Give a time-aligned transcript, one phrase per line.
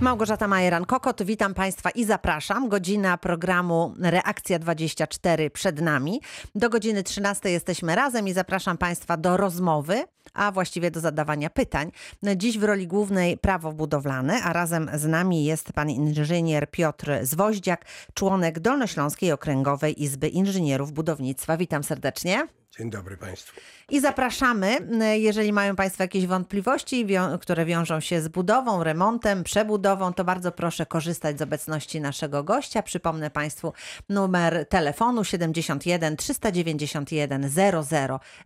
[0.00, 2.68] Małgorzata Majeran-Kokot, witam Państwa i zapraszam.
[2.68, 6.20] Godzina programu Reakcja 24 przed nami.
[6.54, 10.04] Do godziny 13 jesteśmy razem i zapraszam Państwa do rozmowy,
[10.34, 11.92] a właściwie do zadawania pytań.
[12.36, 17.84] Dziś w roli głównej prawo budowlane, a razem z nami jest pan inżynier Piotr Zwoździak,
[18.14, 21.56] członek Dolnośląskiej Okręgowej Izby Inżynierów Budownictwa.
[21.56, 22.46] Witam serdecznie.
[22.78, 23.60] Dzień dobry Państwu.
[23.88, 24.76] I zapraszamy,
[25.14, 27.06] jeżeli mają Państwo jakieś wątpliwości,
[27.40, 32.82] które wiążą się z budową, remontem, przebudową, to bardzo proszę korzystać z obecności naszego gościa.
[32.82, 33.72] Przypomnę Państwu
[34.08, 37.50] numer telefonu 71 391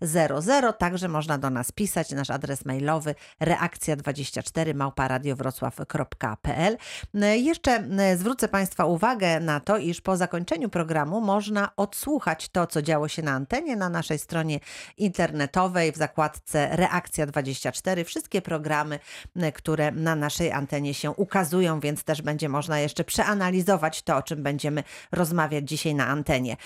[0.00, 0.72] 0000.
[0.78, 2.10] Także można do nas pisać.
[2.10, 6.76] Nasz adres mailowy reakcja24 małparadiowrocław.pl.
[7.36, 13.08] Jeszcze zwrócę Państwa uwagę na to, iż po zakończeniu programu można odsłuchać to, co działo
[13.08, 14.60] się na antenie na naszej stronie
[14.96, 18.98] internetowej w zakładce Reakcja 24 wszystkie programy,
[19.54, 24.42] które na naszej antenie się ukazują, więc też będzie można jeszcze przeanalizować to, o czym
[24.42, 26.56] będziemy rozmawiać dzisiaj na antenie.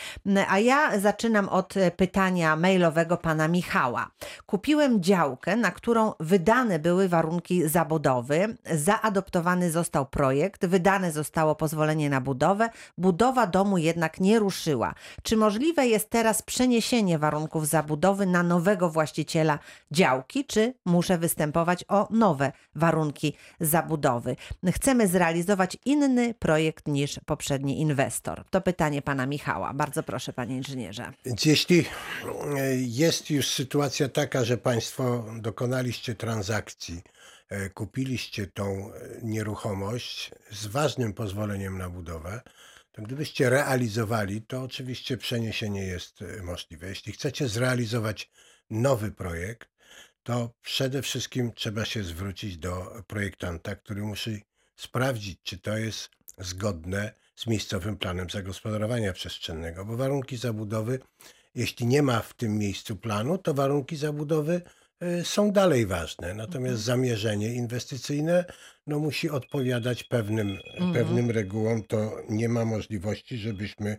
[0.48, 4.10] A ja zaczynam od pytania mailowego pana Michała.
[4.46, 12.20] Kupiłem działkę, na którą wydane były warunki zabudowy, zaadoptowany został projekt, wydane zostało pozwolenie na
[12.20, 14.94] budowę, budowa domu jednak nie ruszyła.
[15.22, 19.58] Czy możliwe jest teraz przeniesienie warunków warunków zabudowy na nowego właściciela
[19.90, 24.36] działki, czy muszę występować o nowe warunki zabudowy.
[24.72, 28.44] Chcemy zrealizować inny projekt niż poprzedni inwestor.
[28.50, 29.74] To pytanie pana Michała.
[29.74, 31.12] Bardzo proszę, panie inżynierze.
[31.24, 37.02] Więc jeśli e, jest już sytuacja taka, że państwo dokonaliście transakcji,
[37.48, 38.90] e, kupiliście tą e,
[39.22, 42.40] nieruchomość z ważnym pozwoleniem na budowę,
[42.94, 46.88] to gdybyście realizowali, to oczywiście przeniesienie jest e, możliwe.
[46.88, 48.30] Jeśli chcecie zrealizować
[48.70, 49.68] nowy projekt,
[50.22, 54.42] to przede wszystkim trzeba się zwrócić do projektanta, który musi
[54.76, 60.98] sprawdzić, czy to jest zgodne z miejscowym planem zagospodarowania przestrzennego, bo warunki zabudowy,
[61.54, 64.83] jeśli nie ma w tym miejscu planu, to warunki zabudowy Y,
[65.22, 66.34] są dalej ważne.
[66.34, 66.76] Natomiast mhm.
[66.78, 68.44] zamierzenie inwestycyjne
[68.86, 70.92] no, musi odpowiadać pewnym, mhm.
[70.92, 71.82] pewnym regułom.
[71.82, 73.96] To nie ma możliwości, żebyśmy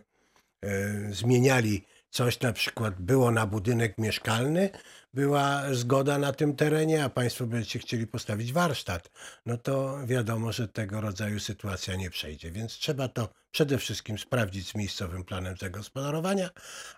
[0.62, 4.70] e, zmieniali coś, na przykład było na budynek mieszkalny,
[5.14, 9.10] była zgoda na tym terenie, a Państwo będziecie chcieli postawić warsztat,
[9.46, 12.50] no to wiadomo, że tego rodzaju sytuacja nie przejdzie.
[12.50, 16.50] Więc trzeba to przede wszystkim sprawdzić z miejscowym planem zagospodarowania,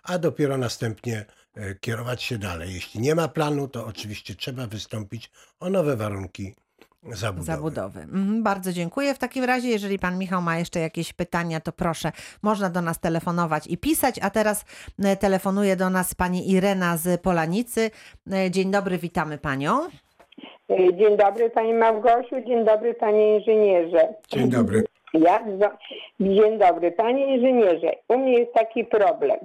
[0.03, 1.25] a dopiero następnie
[1.55, 2.73] e, kierować się dalej.
[2.73, 6.55] Jeśli nie ma planu, to oczywiście trzeba wystąpić o nowe warunki
[7.03, 7.45] Zabudowy.
[7.45, 7.99] Zabudowy.
[7.99, 9.13] Mhm, bardzo dziękuję.
[9.13, 12.11] W takim razie, jeżeli pan Michał ma jeszcze jakieś pytania, to proszę,
[12.43, 14.19] można do nas telefonować i pisać.
[14.21, 14.65] A teraz
[15.05, 17.91] e, telefonuje do nas pani Irena z Polanicy.
[18.33, 19.79] E, dzień dobry, witamy panią.
[20.69, 24.13] E, dzień dobry pani Małgosiu, dzień dobry panie inżynierze.
[24.27, 24.83] Dzień dobry.
[25.13, 25.45] Ja,
[26.19, 27.91] dzień dobry panie inżynierze.
[28.07, 29.37] U mnie jest taki problem.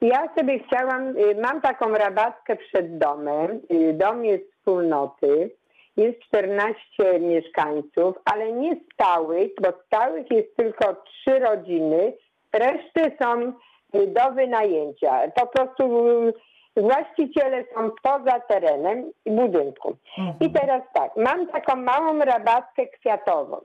[0.00, 3.60] Ja sobie chciałam, mam taką rabatkę przed domem.
[3.94, 5.50] Dom jest wspólnoty
[5.98, 12.12] jest 14 mieszkańców, ale nie stałych, bo stałych jest tylko trzy rodziny,
[12.52, 13.52] reszty są
[13.92, 15.30] do wynajęcia.
[15.34, 16.32] Po prostu y,
[16.76, 19.96] właściciele są poza terenem budynku.
[20.18, 20.36] Mhm.
[20.40, 23.60] I teraz tak, mam taką małą rabatkę kwiatową.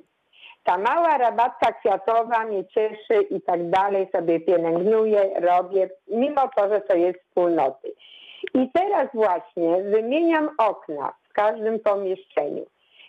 [0.63, 6.81] Ta mała rabatka kwiatowa mnie cieszy i tak dalej, sobie pielęgnuję, robię, mimo to, że
[6.81, 7.93] to jest wspólnoty.
[8.53, 12.65] I teraz właśnie wymieniam okna w każdym pomieszczeniu.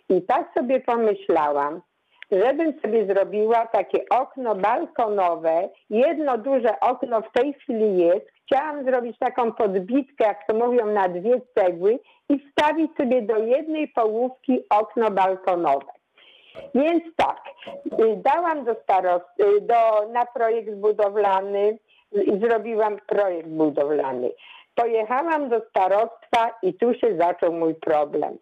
[0.08, 1.80] I tak sobie pomyślałam,
[2.30, 5.68] żebym sobie zrobiła takie okno balkonowe.
[5.90, 8.26] Jedno duże okno w tej chwili jest.
[8.46, 11.98] Chciałam zrobić taką podbitkę, jak to mówią, na dwie cegły
[12.28, 15.92] i wstawić sobie do jednej połówki okno balkonowe.
[16.74, 17.42] Więc tak,
[18.00, 21.78] y, dałam do starosty, do, na projekt budowlany
[22.12, 24.30] i zrobiłam projekt budowlany.
[24.74, 28.38] Pojechałam do starostwa i tu się zaczął mój problem.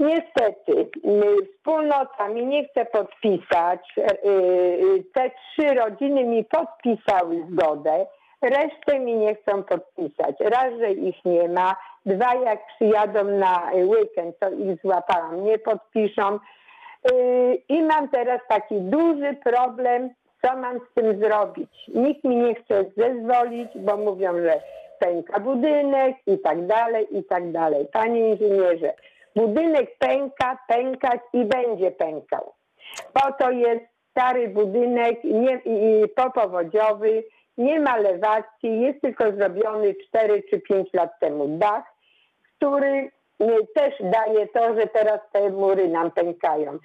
[0.00, 0.90] Niestety,
[1.54, 3.80] wspólnota mi nie chce podpisać.
[3.98, 4.16] E, e,
[5.14, 8.06] te trzy rodziny mi podpisały zgodę,
[8.42, 10.36] resztę mi nie chcą podpisać.
[10.40, 11.76] Raz, że ich nie ma,
[12.06, 16.34] dwa, jak przyjadą na weekend, to ich złapałam, nie podpiszą.
[16.34, 16.38] E,
[17.68, 20.10] I mam teraz taki duży problem,
[20.42, 21.70] co mam z tym zrobić.
[21.94, 24.60] Nikt mi nie chce zezwolić, bo mówią, że
[25.00, 27.86] pęka budynek i tak dalej, i tak dalej.
[27.92, 28.94] Panie inżynierze,
[29.36, 32.52] budynek pęka, pękać i będzie pękał.
[33.12, 37.24] Po to jest stary budynek nie, i, popowodziowy,
[37.58, 41.84] nie ma lewacji, jest tylko zrobiony 4 czy 5 lat temu dach,
[42.56, 43.10] który
[43.74, 46.78] też daje to, że teraz te mury nam pękają.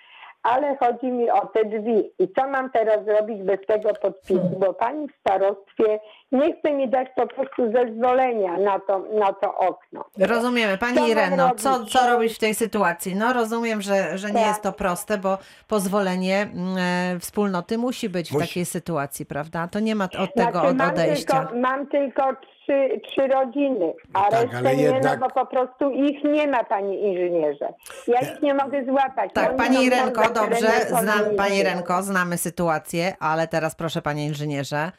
[0.46, 2.12] Ale chodzi mi o te drzwi.
[2.20, 4.50] I co mam teraz zrobić bez tego podpisu?
[4.60, 6.00] Bo pani w starostwie
[6.32, 10.06] nie chce mi dać po prostu zezwolenia na to, na to okno.
[10.20, 10.74] Rozumiemy.
[10.74, 11.62] Co Pani mam Ireno, robić?
[11.64, 13.16] co, co robić w tej sytuacji?
[13.16, 14.48] No rozumiem, że, że nie Tak.
[14.48, 15.38] jest to proste, bo
[15.68, 16.76] pozwolenie mm,
[17.16, 18.48] e, wspólnoty musi być w Musi.
[18.48, 19.68] takiej sytuacji, prawda?
[19.68, 21.40] To nie ma od tego Znaczy, od mam, odejścia.
[21.40, 22.24] tylko, mam tylko
[22.66, 26.48] trzy, trzy rodziny, a Tak, resztę ale nie, jednak- no bo po prostu ich nie
[26.48, 27.74] ma, panie inżynierze.
[28.08, 29.32] Ja ich nie mogę złapać.
[29.34, 30.68] Tak, Oni pani za dobrze,
[31.02, 34.92] znam, pani Irenko, znamy sytuację, ale teraz proszę panie inżynierze.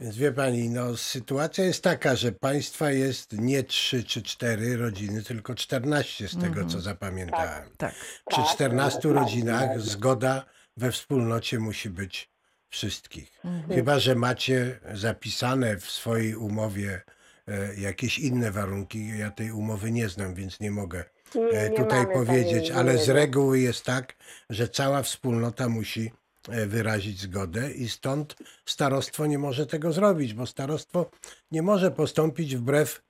[0.00, 5.22] Więc wie pani, no sytuacja jest taka, że państwa jest nie 3 czy 4 rodziny,
[5.22, 7.70] tylko 14 z tego, co zapamiętałem.
[7.78, 7.94] Tak.
[8.28, 9.80] Przy Tak, 14 tak, rodzinach tak.
[9.80, 10.44] zgoda
[10.76, 12.30] we wspólnocie musi być
[12.76, 13.32] wszystkich.
[13.44, 13.74] Mhm.
[13.74, 17.00] Chyba, że macie zapisane w swojej umowie
[17.48, 19.18] e, jakieś inne warunki.
[19.18, 23.08] Ja tej umowy nie znam, więc nie mogę Nie, e, nie tutaj powiedzieć, ale z
[23.08, 24.14] reguły jest tak,
[24.50, 26.12] że cała wspólnota musi
[26.48, 28.36] e, wyrazić zgodę i stąd
[28.66, 31.10] starostwo nie może tego zrobić, bo starostwo
[31.50, 33.05] nie może postąpić wbrew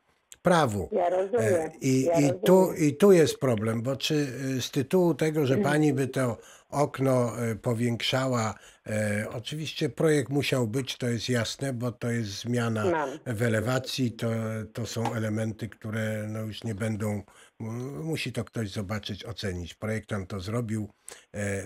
[0.47, 0.89] prawu.
[0.93, 1.55] Ja rozumiem.
[1.55, 2.41] E, I, ja i, rozumiem.
[2.45, 4.15] tu, I tu jest problem, bo czy
[4.57, 6.37] y, z tytułu tego, że pani by to
[6.71, 8.55] okno y, powiększała,
[8.87, 13.37] e, oczywiście projekt musiał być, to jest jasne, bo to jest zmiana Mam.
[13.37, 14.29] w elewacji, to,
[14.73, 17.23] to są elementy, które no już nie będą,
[18.03, 19.75] musi to ktoś zobaczyć, ocenić.
[19.75, 20.89] Projektant to zrobił,
[21.35, 21.65] e, e,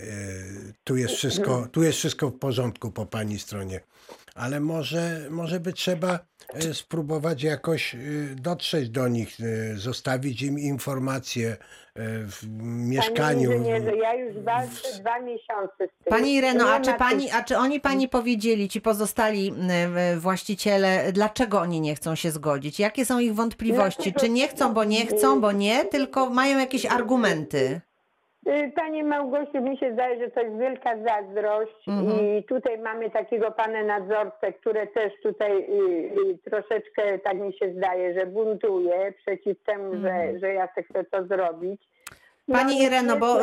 [0.85, 3.81] tu jest wszystko, tu jest wszystko w porządku po pani stronie.
[4.41, 6.19] Ale może, może by trzeba
[6.55, 7.99] e, spróbować jakoś e,
[8.35, 11.57] dotrzeć do nich, e, zostawić im informacje
[12.27, 13.51] w mieszkaniu.
[13.51, 15.89] Panie ja już walczę dwa miesiące z tym.
[16.09, 19.55] Pani Ireno, a czy, pani, a czy oni pani powiedzieli, ci pozostali
[20.17, 22.81] właściciele, dlaczego oni nie chcą się zgodzić?
[22.81, 24.15] Jakie są ich wątpliwości?
[24.15, 27.81] Czy nie chcą, bo nie chcą, bo nie, tylko mają jakieś argumenty?
[28.51, 32.21] Y, Panie Małgosiu, mi się zdaje, że to jest wielka zazdrość Mhm.
[32.21, 35.65] i tutaj mamy takiego pana nadzorcę, który też tutaj y,
[36.31, 41.25] y, troszeczkę, tak mi się zdaje, że buntuje przeciw temu, że, że ja chcę to
[41.27, 41.83] zrobić.
[42.51, 42.67] Mhm.
[42.69, 43.39] Pani Ireno, bo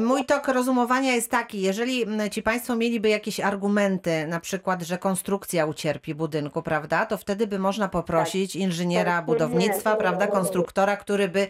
[0.00, 5.66] mój tok rozumowania jest taki, jeżeli ci Państwo mieliby jakieś argumenty, na przykład, że konstrukcja
[5.66, 11.46] ucierpi budynku, prawda, to wtedy by można poprosić inżyniera Tak, budownictwa, prawda, konstruktora, który by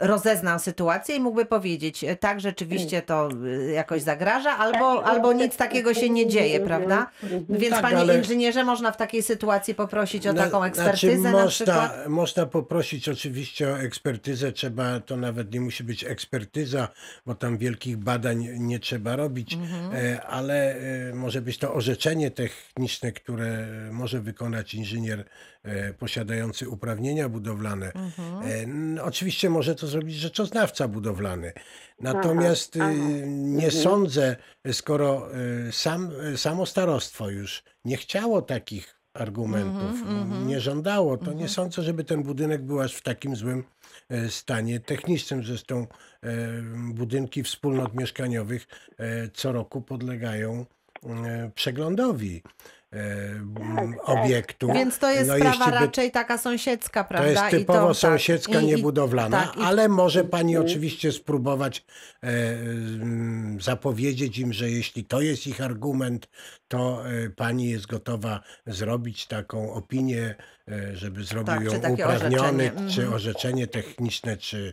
[0.00, 5.56] rozeznał sytuację i mógłby powiedzieć, e, tak, rzeczywiście to y, jakoś zagraża, albo, albo nic
[5.56, 7.06] takiego się nie dzieje, prawda?
[7.48, 11.32] Więc Tak, Panie inżynierze, można w takiej sytuacji poprosić o Na- taką znaczy ekspertyzę na
[11.32, 12.08] można, przykład?
[12.08, 16.88] Można poprosić oczywiście o ekspertyzę, trzeba, to nawet nie musi być ekspertyza,
[17.26, 19.92] bo tam wielkich badań nie trzeba robić, Mhm.
[19.94, 25.24] e, ale e, może być to orzeczenie techniczne, które może wykonać inżynier
[25.62, 27.92] e, posiadający uprawnienia budowlane.
[27.92, 28.98] Mhm.
[29.02, 31.52] Oczywiście może to zrobić rzeczoznawca budowlany.
[32.00, 32.90] Natomiast aha.
[32.90, 34.36] y, nie sądzę,
[34.72, 35.28] skoro
[35.68, 41.82] y, sam, samo starostwo już nie chciało takich argumentów, Mhm, nie żądało, to nie sądzę,
[41.82, 43.64] żeby ten budynek był aż w takim złym
[44.28, 45.44] stanie technicznym.
[45.44, 45.86] Zresztą
[46.22, 46.28] e,
[46.94, 48.66] budynki wspólnot mieszkaniowych
[48.98, 50.66] e, co roku podlegają
[51.06, 52.42] e, przeglądowi
[52.92, 54.72] e, m, obiektu.
[54.72, 57.30] Więc to jest No, sprawa by- raczej taka sąsiedzka, to prawda?
[57.30, 61.84] jest I typowo tak, sąsiedzka, i- i- niebudowlana, tak, i- ale może pani oczywiście spróbować
[62.24, 62.28] e,
[63.60, 66.28] zapowiedzieć im, że jeśli to jest ich argument,
[66.68, 72.04] to e, pani jest gotowa zrobić taką opinię, e, żeby zrobił Tak, czy ją takie
[72.04, 73.14] uprawniony, orzeczenie, czy mhm.
[73.14, 74.72] orzeczenie techniczne, czy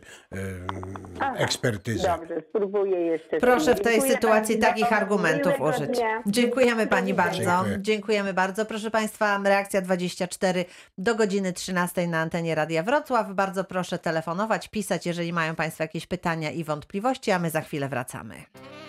[1.20, 2.08] e, ekspertyzę.
[2.08, 3.38] Dobrze, spróbuję jeszcze.
[3.38, 4.68] Proszę w tej Dziękuję sytuacji bardzo.
[4.68, 5.98] takich argumentów użyć.
[5.98, 6.22] dnia.
[6.26, 7.42] Dziękujemy Pani bardzo.
[7.42, 7.78] Dziękuję.
[7.80, 8.66] Dziękujemy bardzo.
[8.66, 10.64] Proszę Państwa, reakcja 24
[10.98, 13.34] do godziny 13 na antenie Radia Wrocław.
[13.34, 17.88] Bardzo proszę telefonować, pisać, jeżeli mają Państwo jakieś pytania i wątpliwości, a my za chwilę
[17.88, 18.34] wracamy.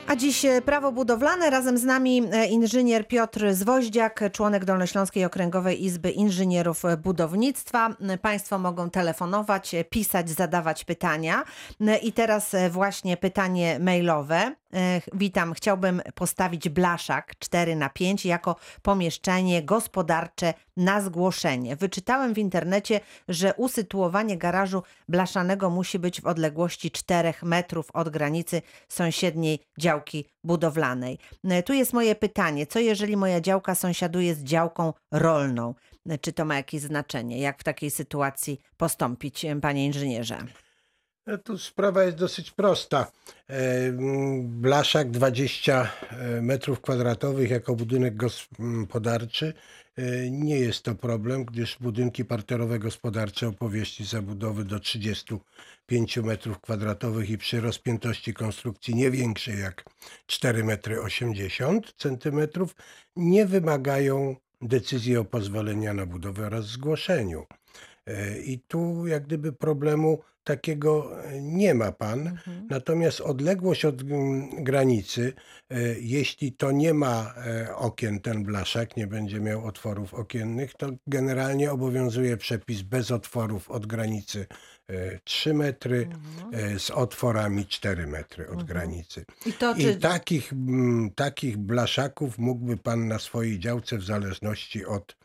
[0.08, 1.50] A dziś e, prawo budowlane.
[1.50, 7.96] Razem z nami e, inżynier Piotr Zwoździak, członek Dolnośląskiej Okręgowej Izby Inżynierów e, Budownictwa.
[8.22, 11.44] Państwo mogą telefonować, pisać, zadawać pytania.
[12.02, 14.56] I teraz właśnie pytanie mailowe.
[15.14, 21.76] Witam, chciałbym postawić blaszak 4 na 5 jako pomieszczenie gospodarcze na zgłoszenie.
[21.76, 28.62] Wyczytałem w internecie, że usytuowanie garażu blaszanego musi być w odległości 4 metrów od granicy
[28.90, 29.60] sąsiedniej
[29.94, 31.18] działki budowlanej.
[31.44, 35.76] E, Tu jest moje pytanie, co jeżeli moja działka sąsiaduje z działką rolną?
[36.10, 37.40] E, Czy to ma jakieś znaczenie?
[37.40, 40.38] Jak w takiej sytuacji postąpić, e, panie inżynierze?
[41.44, 43.12] Tu sprawa jest dosyć prosta.
[44.44, 45.92] Blaszak 20
[46.42, 49.54] metrów kwadratowych jako budynek gospodarczy
[50.32, 57.30] nie jest to problem, gdyż budynki parterowe gospodarcze o powierzchni zabudowy do 35 metrów kwadratowych
[57.30, 59.84] i przy rozpiętości konstrukcji nie większej jak
[60.26, 62.76] 4 metry 80 centymetrów
[63.16, 67.46] nie wymagają decyzji o pozwolenia na budowę oraz zgłoszeniu.
[68.06, 72.28] E, I tu jak gdyby problemu takiego e, nie ma pan.
[72.28, 72.68] Mhm.
[72.70, 75.34] Natomiast odległość od mm, granicy,
[75.70, 80.90] e, jeśli to nie ma e, okien, ten blaszak nie będzie miał otworów okiennych, to
[81.08, 84.46] generalnie obowiązuje przepis bez otworów od granicy
[84.90, 86.80] e, 3 metry, Mhm.
[86.80, 89.26] z otworami 4 metry od granicy.
[89.46, 89.96] I to I czy...
[89.96, 95.23] takich, mm, takich blaszaków mógłby pan na swojej działce w zależności od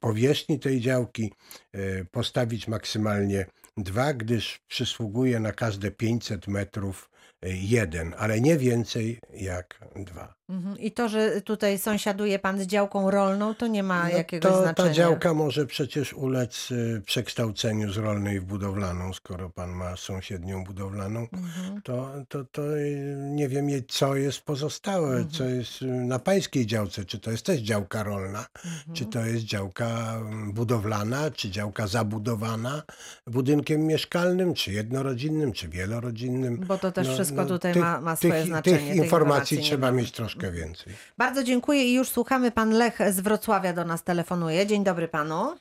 [0.00, 1.32] powierzchni tej działki
[1.72, 7.10] e, postawić maksymalnie dwa, gdyż przysługuje na każde 500 metrów
[7.42, 10.39] e, jeden, ale nie więcej jak dwa.
[10.50, 10.78] Mhm.
[10.78, 14.62] I to, że tutaj sąsiaduje pan z działką rolną, to nie ma No jakiegoś to,
[14.62, 14.88] znaczenia.
[14.88, 20.64] ta działka może przecież ulec e, przekształceniu z rolnej w budowlaną, skoro pan ma sąsiednią
[20.64, 21.20] budowlaną.
[21.32, 21.82] Mhm.
[21.82, 25.30] to, to, to y, nie wiem, co jest pozostałe, Mhm.
[25.30, 27.04] co jest y, na pańskiej działce.
[27.04, 28.94] Czy to jest też działka rolna, Mhm.
[28.96, 32.82] czy to jest działka mm, budowlana, czy działka zabudowana
[33.26, 36.56] budynkiem mieszkalnym, czy jednorodzinnym, czy wielorodzinnym.
[36.66, 38.78] Bo to też wszystko tutaj No, tych- ma, ma swoje tych, znaczenie.
[38.78, 39.98] Tych informacji nie trzeba mamy.
[40.02, 40.92] mieć troszkę więcej.
[41.18, 42.50] Bardzo dziękuję i już słuchamy.
[42.50, 44.66] Pan Lech z Wrocławia do nas telefonuje.
[44.66, 45.56] Dzień dobry panu.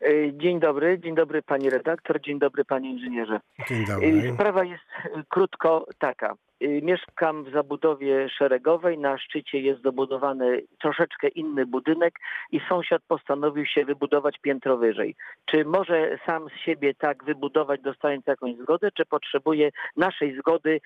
[0.00, 3.40] E, Dzień dobry, dzień dobry pani redaktor, dzień dobry panie inżynierze.
[3.68, 4.32] Dzień E, dobry.
[4.34, 6.34] Sprawa jest e, krótko taka.
[6.82, 12.14] Mieszkam w zabudowie szeregowej, na szczycie jest dobudowany troszeczkę inny budynek
[12.52, 15.14] i sąsiad postanowił się wybudować piętro wyżej.
[15.44, 20.80] Czy może sam z siebie tak wybudować, dostając jakąś zgodę, czy potrzebuje naszej zgody,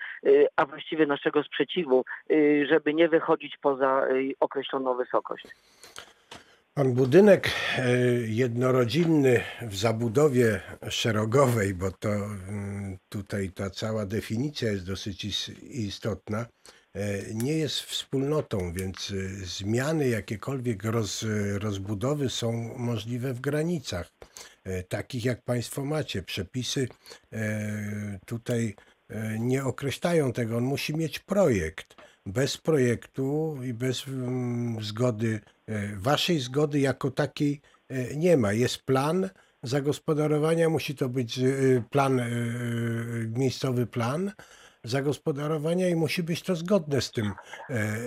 [0.55, 2.05] a właściwie naszego sprzeciwu,
[2.69, 4.05] żeby nie wychodzić poza
[4.39, 5.45] określoną wysokość?
[6.79, 7.91] Pan budynek e,
[8.25, 16.45] jednorodzinny w zabudowie szerogowej, bo to mm, tutaj ta cała definicja jest dosyć is- istotna,
[16.93, 21.25] e, nie jest wspólnotą, więc e, zmiany jakiekolwiek roz,
[21.57, 24.09] rozbudowy są możliwe w granicach,
[24.89, 26.23] takich jak Państwo macie.
[26.23, 26.87] Przepisy
[28.25, 28.75] tutaj
[29.39, 30.57] nie określają tego.
[30.57, 31.95] On musi mieć projekt.
[32.25, 38.53] Bez projektu i bez mm, zgody, e, waszej zgody jako takiej e, nie ma.
[38.53, 39.29] Jest plan
[39.63, 41.51] zagospodarowania, musi to być e,
[41.89, 42.21] plan,
[43.35, 44.31] miejscowy plan
[44.83, 47.33] zagospodarowania i musi być to zgodne z tym
[47.69, 47.97] e,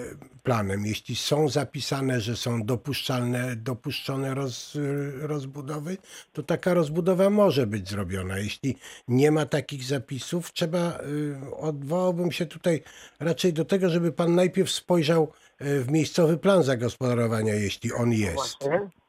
[0.43, 0.87] planem.
[0.87, 4.79] Jeśli są zapisane, że są dopuszczalne, dopuszczone roz,
[5.21, 5.97] rozbudowy,
[6.33, 8.39] to taka rozbudowa może być zrobiona.
[8.39, 8.77] Jeśli
[9.09, 12.83] nie ma takich zapisów, trzeba, y, odwołałbym się tutaj
[13.21, 18.35] raczej do tego, żeby pan najpierw spojrzał y, w miejscowy plan zagospodarowania, jeśli on jest.
[18.35, 19.02] Właśnie.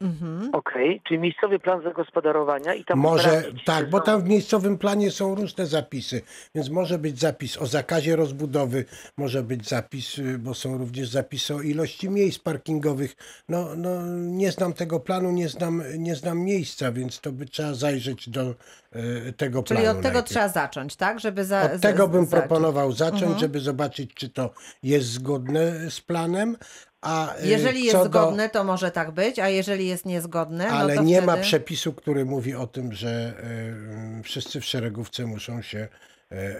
[0.00, 0.50] Mhm.
[0.54, 5.34] Okej, czyli miejscowy plan zagospodarowania i tam Może tak, bo tam w miejscowym planie są
[5.34, 6.22] różne zapisy,
[6.54, 8.84] więc może być zapis o zakazie rozbudowy,
[9.16, 13.16] może być zapis, y, bo są również zapisy o ilości miejsc parkingowych.
[13.48, 17.74] No, no nie znam tego planu, nie znam, nie znam miejsca, więc to by trzeba
[17.74, 18.54] zajrzeć do
[19.28, 19.90] y, tego Czyli planu.
[19.98, 20.28] od tego najpierw.
[20.28, 21.20] trzeba zacząć, tak?
[21.20, 22.40] Żeby za, Od tego bym zacząć.
[22.40, 23.38] proponował zacząć, Mhm.
[23.40, 24.50] żeby zobaczyć, czy to
[24.82, 26.56] jest zgodne z planem.
[27.06, 30.68] A y, Jeżeli jest co do- zgodne, to może tak być, a jeżeli jest niezgodne,
[30.68, 31.26] ale no to nie wtedy...
[31.26, 33.34] ma przepisu, który mówi o tym, że
[34.20, 35.88] y, wszyscy w szeregówce muszą się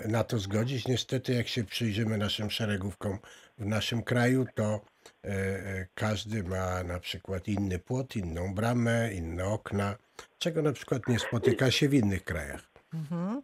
[0.04, 0.88] y, na to zgodzić.
[0.88, 3.18] Niestety, jak się przyjrzymy naszym szeregówkom
[3.58, 4.80] w naszym kraju, to
[5.24, 9.96] y, y, każdy ma na przykład inny płot, inną bramę, inne okna,
[10.38, 12.62] czego na przykład nie spotyka się w innych krajach.
[12.94, 13.42] Mhm.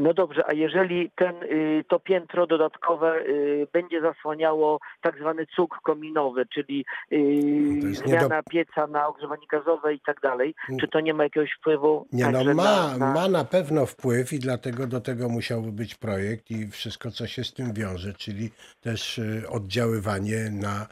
[0.00, 5.78] No dobrze, a jeżeli ten, y, to piętro dodatkowe y, będzie zasłaniało tak zwany cuk
[5.82, 10.80] kominowy, czyli y, No nie do- zmiana pieca na ogrzewanie gazowe i tak dalej, Mm.
[10.80, 13.12] czy to nie ma jakiegoś wpływu Nie, no ma, na, na...
[13.14, 17.44] ma na pewno wpływ i dlatego do tego musiałby być projekt i wszystko, co się
[17.44, 20.86] z tym wiąże, czyli też oddziaływanie na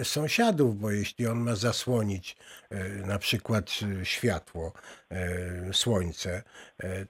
[0.00, 2.36] e, sąsiadów, bo jeśli on ma zasłonić
[2.70, 3.70] e, na przykład
[4.02, 4.72] światło,
[5.10, 6.42] e, słońce,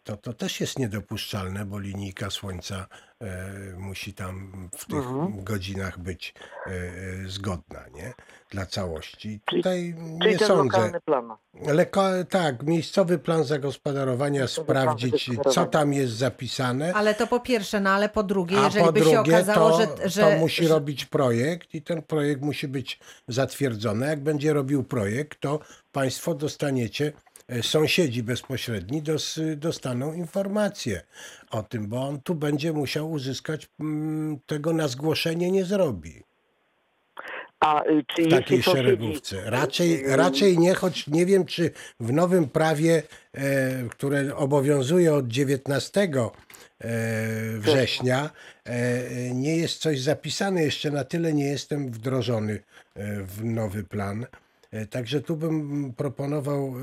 [0.05, 2.87] to to też jest niedopuszczalne, bo linijka słońca
[3.21, 3.27] e,
[3.79, 5.45] musi tam w tych Mhm.
[5.45, 6.35] godzinach być
[6.67, 6.83] e, e,
[7.29, 8.13] zgodna, nie?
[8.51, 9.41] Dla całości.
[9.51, 10.55] Czyli- Tutaj Czyli nie sądzę.
[10.79, 11.31] lokalny plan.
[11.69, 16.93] Ale ko- tak, miejscowy plan zagospodarowania, Miejscowy plan sprawdzić, co tam jest zapisane.
[16.95, 19.71] Ale to po pierwsze, no ale po drugie, A jeżeli po by się drugie, okazało,
[19.71, 24.07] to, że, że to musi robić projekt i ten projekt musi być zatwierdzony.
[24.07, 25.61] Jak będzie robił projekt, to
[25.93, 27.13] Państwo dostaniecie
[27.63, 31.03] sąsiedzi bezpośredni dos, dostaną informację
[31.51, 36.23] o tym, bo on tu będzie musiał uzyskać, mm, tego na zgłoszenie nie zrobi
[37.61, 39.51] A y, czy w takiej sąsiedzi- szeregówce.
[39.51, 41.71] Raczej, raczej nie, choć nie wiem, czy
[42.01, 43.43] w nowym prawie, e,
[43.91, 46.31] które obowiązuje od 19
[46.81, 46.89] e,
[47.59, 48.31] września,
[48.65, 50.63] e, nie jest coś zapisane.
[50.63, 52.53] Jeszcze na tyle nie jestem wdrożony
[52.95, 54.27] e, w nowy plan.
[54.73, 56.75] E, Także tu bym proponował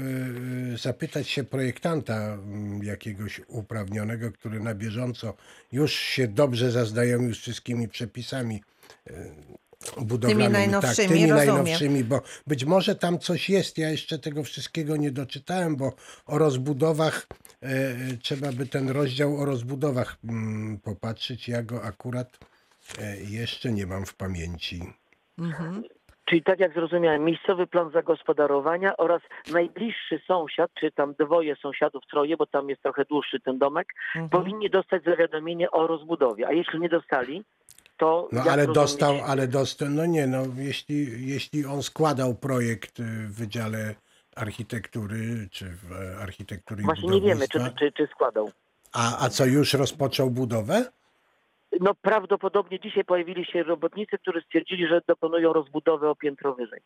[0.73, 5.33] e, zapytać się projektanta m, jakiegoś uprawnionego, który na bieżąco
[5.71, 8.61] już się dobrze zaznajomił z wszystkimi przepisami
[10.01, 10.53] budowlanymi.
[10.53, 11.55] najnowszymi, tak, tymi rozumiem.
[11.55, 13.77] najnowszymi, bo być może tam coś jest.
[13.77, 15.93] Ja jeszcze tego wszystkiego nie doczytałem, bo
[16.25, 17.27] o rozbudowach
[17.63, 21.47] e, e, trzeba by ten rozdział o rozbudowach mm, popatrzeć.
[21.47, 22.37] Ja go akurat
[22.99, 24.93] e, jeszcze nie mam w pamięci.
[26.29, 29.21] Czyli tak jak zrozumiałem, miejscowy plan zagospodarowania oraz
[29.51, 34.29] najbliższy sąsiad, czy tam dwoje sąsiadów, troje, bo tam jest trochę dłuższy ten domek, Mhm.
[34.29, 36.47] powinni dostać zawiadomienie o rozbudowie.
[36.47, 37.43] A jeśli nie dostali,
[37.97, 38.29] to.
[38.31, 43.03] No ale rozumieć- dostał, ale dostał, no nie, no jeśli, jeśli on składał projekt y,
[43.03, 43.95] w Wydziale
[44.35, 48.51] Architektury, czy w Architektury i Właśnie nie wiemy, czy, czy, czy składał.
[48.93, 50.85] a, a co, już rozpoczął budowę?
[51.79, 56.81] No prawdopodobnie dzisiaj pojawili się robotnicy, którzy stwierdzili, że dokonują rozbudowy o piętro wyżej.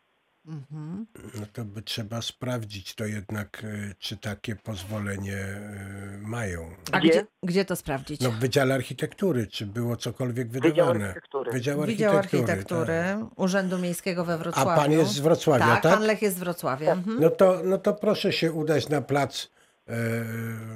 [0.46, 1.06] Mhm.
[1.40, 6.70] No to by trzeba sprawdzić to jednak, y, czy takie pozwolenie y, mają.
[6.92, 7.26] A Gdzie?
[7.42, 8.20] gdzie, to sprawdzić?
[8.20, 11.04] No w Wydziale Architektury, czy było cokolwiek Wydział wydawane?
[11.04, 11.52] Architektury.
[11.52, 12.52] Wydział Wydział Architektury.
[12.52, 13.38] Architektury tak.
[13.38, 14.70] Urzędu Miejskiego we Wrocławiu.
[14.70, 15.82] A pan jest z Wrocławia, tak?
[15.82, 15.94] tak?
[15.94, 16.92] pan Lech jest z Wrocławia.
[16.92, 17.20] Mhm.
[17.20, 19.63] No to, no to proszę się udać na plac e,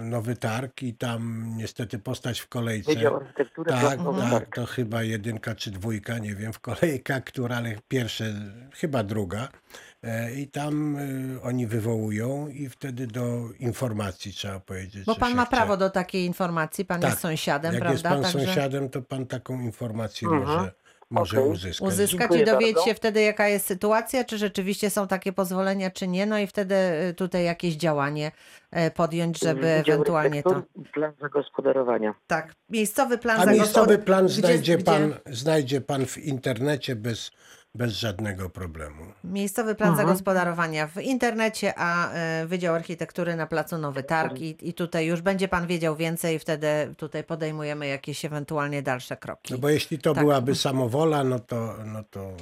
[0.03, 2.93] Nowy Targ i tam niestety postać w kolejce.
[3.69, 3.99] Tak,
[4.31, 8.35] tak, to chyba jedynka czy dwójka, nie wiem, w kolejka, która, ale pierwsze,
[8.75, 9.49] chyba druga.
[10.03, 11.01] E, I tam e,
[11.43, 15.05] oni wywołują i wtedy do informacji trzeba powiedzieć.
[15.05, 15.57] Bo pan ma chce.
[15.57, 17.11] prawo do takiej informacji, pan Tak.
[17.11, 17.93] jest sąsiadem, Jak prawda?
[17.93, 20.47] jest pan Także sąsiadem, to pan taką informację Mhm.
[20.47, 20.73] może,
[21.11, 21.51] może Okej.
[21.53, 21.89] uzyskać.
[21.89, 22.89] uzyskać Dziękuję i dowiedzieć bardzo.
[22.91, 26.75] się wtedy, jaka jest sytuacja, czy rzeczywiście są takie pozwolenia, czy nie, no i wtedy
[27.11, 28.33] y, tutaj jakieś działanie
[28.71, 30.63] e, podjąć, żeby Wydział ewentualnie to...
[30.93, 32.15] Plan zagospodarowania.
[32.27, 37.31] Tak, miejscowy plan A miejscowy plan Gdzie- znajdzie, gdzie- pan, znajdzie pan w internecie bez,
[37.75, 39.03] bez żadnego problemu.
[39.25, 40.09] Miejscowy plan Mhm.
[40.09, 45.21] zagospodarowania w internecie, a e, Wydział Architektury na Placu Nowy Targ i, i tutaj już
[45.21, 49.53] będzie pan wiedział więcej i wtedy tutaj podejmujemy jakieś ewentualnie dalsze kroki.
[49.55, 50.25] No bo jeśli to Tak.
[50.25, 52.33] byłaby samowola, no to, no to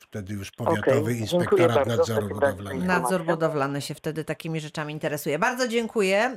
[0.00, 1.86] wtedy już Powiatowy dziękuję Inspektorat.
[1.86, 2.84] Nadzoru Budowlanego.
[2.84, 5.38] Nadzór budowlany się wtedy takimi rzeczami interesuje.
[5.38, 6.36] Bardzo dziękuję.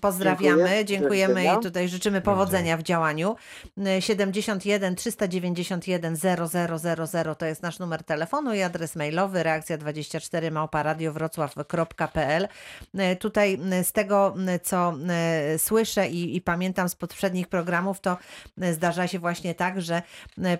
[0.00, 0.84] Pozdrawiamy.
[0.84, 0.84] Dziękuję.
[0.84, 3.36] Dziękujemy i tutaj życzymy powodzenia w działaniu.
[3.86, 10.82] E, 71 391 0000 to jest nasz numer telefonu i adres mailowy reakcja 24 małpa
[10.82, 12.48] radiowrocław.pl.
[12.94, 14.94] E, Tutaj z tego, co
[15.58, 18.18] słyszę i, i pamiętam z poprzednich programów, to
[18.72, 20.02] zdarza się właśnie tak, że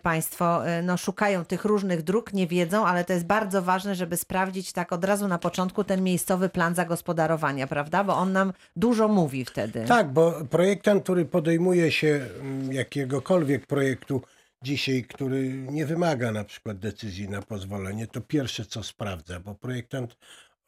[0.03, 4.17] Państwo e, no, szukają tych różnych dróg, nie wiedzą, ale to jest bardzo ważne, żeby
[4.17, 8.05] sprawdzić tak od razu na początku ten miejscowy plan zagospodarowania, prawda?
[8.05, 9.85] Bo on nam dużo mówi wtedy.
[9.89, 14.23] Tak, bo projektant, który podejmuje się mm, jakiegokolwiek projektu
[14.63, 20.17] dzisiaj, który nie wymaga na przykład decyzji na pozwolenie, to pierwsze co sprawdza, bo projektant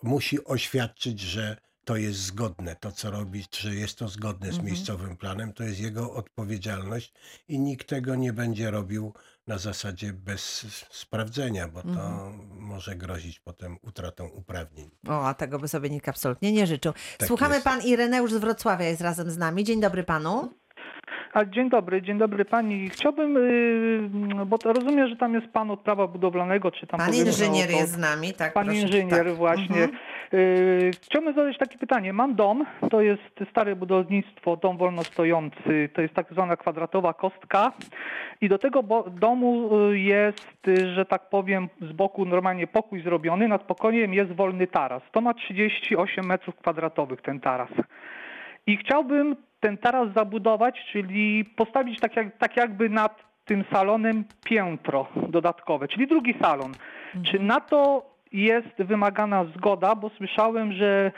[0.02, 5.16] musi oświadczyć, że to jest zgodne, to co robi, że jest to zgodne z miejscowym
[5.16, 7.12] planem, to jest jego odpowiedzialność
[7.48, 9.12] i nikt tego nie będzie robił
[9.46, 14.90] na zasadzie bez sprawdzenia, bo to może grozić potem utratą uprawnień.
[15.09, 16.92] O, a tego by sobie nikt absolutnie nie życzył.
[17.18, 17.64] Tak Słuchamy jest.
[17.64, 19.64] pan Ireneusz z Wrocławia jest razem z nami.
[19.64, 20.50] Dzień dobry panu.
[21.32, 22.90] A dzień dobry, dzień dobry pani.
[22.90, 23.35] Chciałbym,
[24.37, 27.68] yy, bo to rozumiem, że tam jest pan od prawa budowlanego, czy tam Pan inżynier
[27.68, 28.52] o jest z nami, tak?
[28.52, 28.80] Pan proszę.
[28.80, 29.37] inżynier tak.
[29.37, 29.82] właśnie.
[29.82, 29.90] Mhm.
[30.32, 32.12] Yy, chciałbym zadać takie pytanie.
[32.12, 37.72] Mam dom, to jest stare budownictwo, dom wolnostojący, to jest tak zwana kwadratowa kostka
[38.40, 43.48] i do tego domu y, jest, y, że tak powiem, z boku normalnie pokój zrobiony,
[43.48, 45.02] nad pokojem jest wolny taras.
[45.12, 47.70] To ma 38 metrów kwadratowych ten taras.
[48.66, 55.06] I chciałbym ten taras zabudować, czyli postawić tak, jak, tak jakby nad tym salonem piętro
[55.28, 56.72] dodatkowe, czyli drugi salon.
[57.24, 59.94] Czy na to jest wymagana zgoda?
[59.94, 61.12] Bo słyszałem, że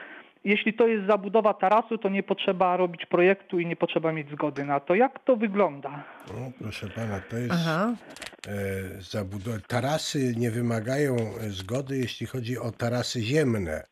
[0.44, 4.64] jeśli to jest zabudowa tarasu, to nie potrzeba robić projektu i nie potrzeba mieć zgody
[4.64, 4.94] na to.
[4.94, 6.04] Jak to wygląda?
[6.28, 7.94] No, proszę pana, to jest Aha.
[8.48, 8.52] e,
[9.02, 9.58] zabudowa.
[9.66, 13.84] Tarasy nie wymagają e, zgody, jeśli chodzi o tarasy ziemne.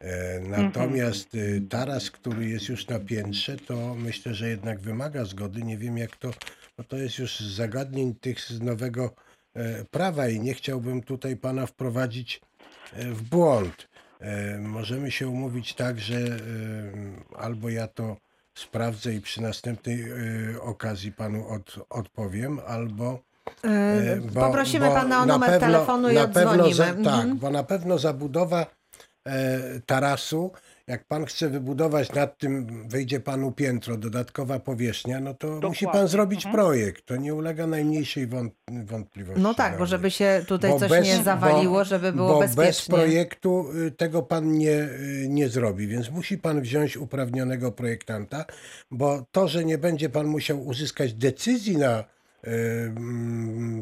[0.00, 1.36] E, natomiast
[1.70, 5.62] taras, który jest już na piętrze, to myślę, że jednak wymaga zgody.
[5.62, 6.30] Nie wiem jak to,
[6.76, 9.10] bo to jest już z zagadnień tych z nowego
[9.54, 12.40] e, prawa i nie chciałbym tutaj pana wprowadzić
[12.96, 13.88] w błąd.
[14.20, 16.30] e, możemy się umówić tak, że e,
[17.38, 18.16] albo ja to
[18.54, 23.18] sprawdzę i przy następnej e, okazji panu od, odpowiem, albo
[23.64, 26.74] E, E, bo- Poprosimy bo pana o numer pewno- telefonu i na pewno odzwonimy.
[26.74, 27.04] za- Mhm.
[27.04, 28.66] Tak, bo na pewno zabudowa
[29.26, 30.52] e, tarasu,
[30.88, 35.92] jak pan chce wybudować nad tym, wyjdzie panu piętro, dodatkowa powierzchnia, no to musi pan
[35.92, 36.54] Dokładnie, zrobić mhm.
[36.54, 37.06] projekt.
[37.06, 39.42] To nie ulega najmniejszej wąt- wątpliwości.
[39.42, 42.40] No tak, bo żeby się tutaj Bo coś bez- nie zawaliło, bo- żeby było bo
[42.40, 42.94] bez bezpiecznie.
[42.94, 48.44] projektu y, tego pan nie, y, nie zrobi, więc musi pan wziąć uprawnionego projektanta,
[48.90, 52.04] bo to, że nie będzie pan musiał uzyskać decyzji na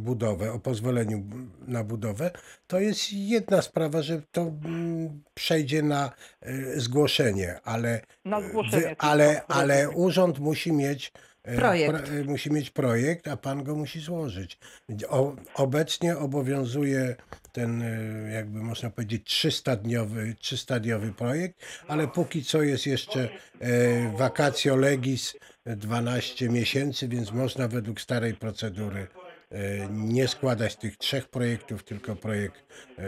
[0.00, 1.22] budowę, o pozwoleniu
[1.66, 2.30] na budowę,
[2.66, 6.12] to jest jedna sprawa, że to mm, przejdzie na
[6.46, 11.94] y, zgłoszenie, ale, Na zgłoszenie wy, ale, ale urząd musi mieć e, Projekt.
[12.06, 14.58] pro- e, musi mieć projekt, a pan go musi złożyć.
[15.08, 17.16] O, obecnie obowiązuje
[17.52, 23.28] ten, e, jakby można powiedzieć, 300-dniowy, 300-dniowy projekt, ale póki co jest jeszcze
[23.60, 29.06] e, vacatio legis 12 miesięcy, więc można według starej procedury
[29.50, 29.58] e,
[29.90, 32.64] nie składać tych trzech projektów, tylko projekt
[32.98, 33.04] e,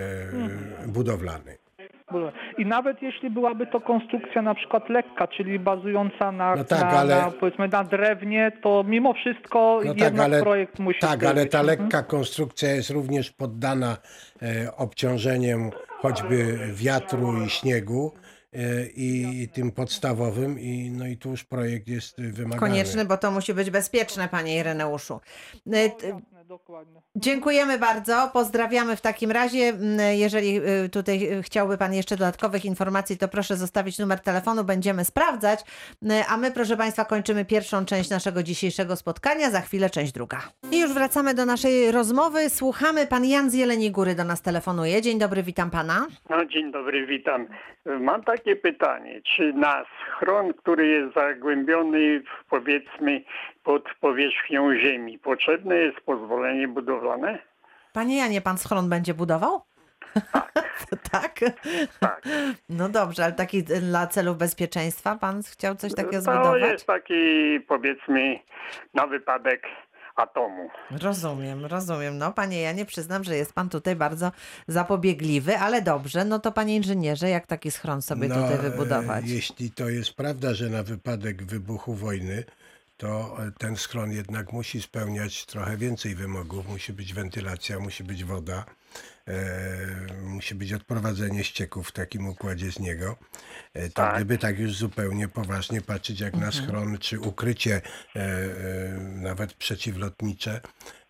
[0.87, 1.59] budowlany.
[2.59, 6.89] I nawet jeśli byłaby to konstrukcja na przykład lekka, czyli bazująca na, No tak, na,
[6.89, 11.47] ale- na powiedzmy na drewnie, to mimo wszystko No tak, ale, projekt musi tak, ale
[11.47, 11.67] ta Mhm.
[11.81, 13.97] lekka konstrukcja jest również poddana
[14.43, 18.13] e, obciążeniem choćby wiatru i śniegu
[18.53, 22.61] e, i, i tym podstawowym i no i tu już projekt jest wymagany.
[22.61, 25.21] Konieczny, bo to musi być bezpieczne, panie Ireneuszu.
[26.49, 27.03] Dokładnie.
[27.17, 29.59] Dziękujemy bardzo, pozdrawiamy w takim razie.
[29.59, 34.65] Mm, Jeżeli y, tutaj y, chciałby Pan jeszcze dodatkowych informacji, to proszę zostawić numer telefonu,
[34.65, 35.61] będziemy sprawdzać.
[36.03, 40.39] Y, A my, proszę Państwa, kończymy pierwszą część naszego dzisiejszego spotkania, za chwilę część druga.
[40.73, 42.51] I już wracamy do naszej rozmowy.
[42.51, 45.03] Słuchamy, Pan Jan z Jeleniej Góry do nas telefonuje.
[45.03, 46.07] Dzień dobry, witam Pana.
[46.31, 47.47] No, dzień dobry, witam.
[48.01, 53.23] Mam takie pytanie, czy na schron, który jest zagłębiony w, powiedzmy
[53.69, 57.39] pod powierzchnią ziemi, potrzebne jest pozwolenie budowlane?
[57.93, 59.61] Panie Janie, Pan schron będzie budował?
[61.13, 61.41] tak?
[62.01, 62.23] Tak.
[62.69, 66.63] No dobrze, ale taki y, dla celów bezpieczeństwa Pan chciał coś takiego To zbudować?
[66.63, 67.15] jest taki,
[67.69, 68.39] powiedzmy,
[68.95, 69.63] na wypadek
[70.17, 70.71] atomu.
[71.03, 72.19] Rozumiem, rozumiem.
[72.19, 74.33] No, panie Janie, przyznam, że jest pan tutaj bardzo
[74.67, 76.25] zapobiegliwy, ale dobrze.
[76.25, 79.25] No to panie inżynierze, jak taki schron sobie tutaj e, wybudować?
[79.29, 82.45] Jeśli to jest prawda, że na wypadek wybuchu wojny,
[82.99, 86.69] to e, ten schron jednak musi spełniać trochę więcej wymogów.
[86.69, 88.65] Musi być wentylacja, musi być woda,
[89.29, 89.37] e,
[90.23, 93.17] musi być odprowadzenie ścieków w takim układzie z niego.
[93.75, 94.17] E, to Tak.
[94.17, 97.81] gdyby tak już zupełnie poważnie patrzeć jak na schron, czy ukrycie
[98.17, 100.61] e, e, nawet przeciwlotnicze,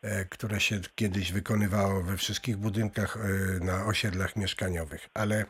[0.02, 3.18] e, które się kiedyś wykonywało we wszystkich budynkach
[3.60, 5.08] na osiedlach mieszkaniowych.
[5.14, 5.44] Ale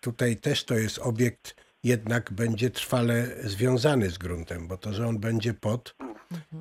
[0.00, 5.18] tutaj też to jest obiekt jednak będzie trwale związany z gruntem, bo to, że on
[5.18, 5.94] będzie pod,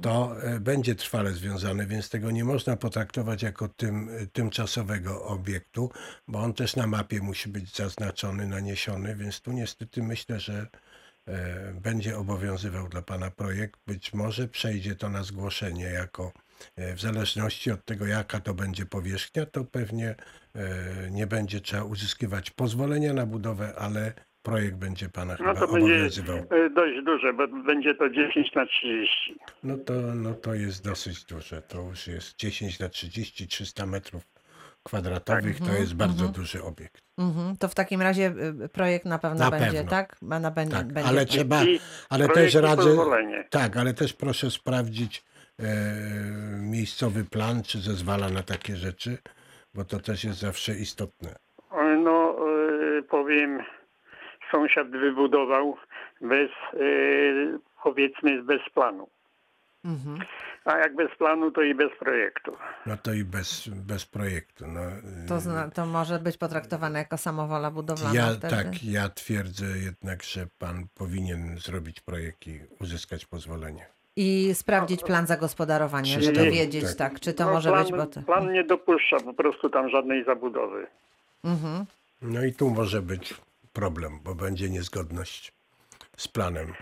[0.01, 5.91] to e, będzie trwale związany, więc tego nie można potraktować jako tym, e, tymczasowego obiektu,
[6.27, 10.67] bo on też na mapie musi być zaznaczony, naniesiony, więc tu niestety myślę, że
[11.27, 13.79] e, będzie obowiązywał dla Pana projekt.
[13.87, 16.33] Być może przejdzie to na zgłoszenie jako
[16.77, 20.15] w zależności od tego, jaka to będzie powierzchnia, to pewnie
[21.11, 24.13] nie będzie trzeba uzyskiwać pozwolenia na budowę, ale
[24.49, 26.37] projekt będzie Pana No chyba to będzie obowiązywał.
[26.37, 29.35] e, dość duże, bo będzie to 10 na 30.
[29.63, 31.61] No to, no to jest dosyć duże.
[31.61, 34.23] To już jest 10 na 30, 300 metrów
[34.83, 35.59] kwadratowych.
[35.59, 37.01] To jest bardzo duży obiekt.
[37.17, 37.57] Mhm.
[37.57, 38.33] To w takim razie
[38.65, 39.89] y, projekt na pewno Na będzie, pewno.
[39.89, 40.15] tak?
[40.21, 41.61] Na, będzie, Tak, będzie ale trzeba,
[42.09, 42.95] ale też radzę,
[43.49, 45.23] tak, ale też proszę sprawdzić
[45.59, 45.63] e,
[46.61, 49.17] miejscowy plan, czy zezwala na takie rzeczy,
[49.73, 51.35] bo to też jest zawsze istotne.
[51.69, 52.35] O, No,
[52.99, 53.59] e, powiem,
[54.51, 55.77] sąsiad wybudował
[56.21, 56.77] bez, e,
[57.83, 59.09] powiedzmy, bez planu.
[59.85, 60.19] Mhm.
[60.65, 62.51] A jak bez planu, to i bez projektu.
[62.85, 64.65] No to i bez, bez projektu.
[64.67, 64.79] No,
[65.27, 68.55] To, zna, to może być potraktowane jako samowola budowlana ja, wtedy?
[68.55, 73.85] tak, ja twierdzę jednak, że pan powinien zrobić projekt i uzyskać pozwolenie.
[74.15, 76.95] I sprawdzić plan zagospodarowania, Wszystko, żeby wiedzieć, tak.
[76.97, 78.21] tak, czy to No, może plan, być, bo to...
[78.21, 80.87] plan nie dopuszcza po prostu tam żadnej zabudowy.
[81.43, 81.85] Mhm.
[82.21, 83.33] No i tu może być
[83.79, 85.53] problem, bo będzie niezgodność
[86.17, 86.73] z planem.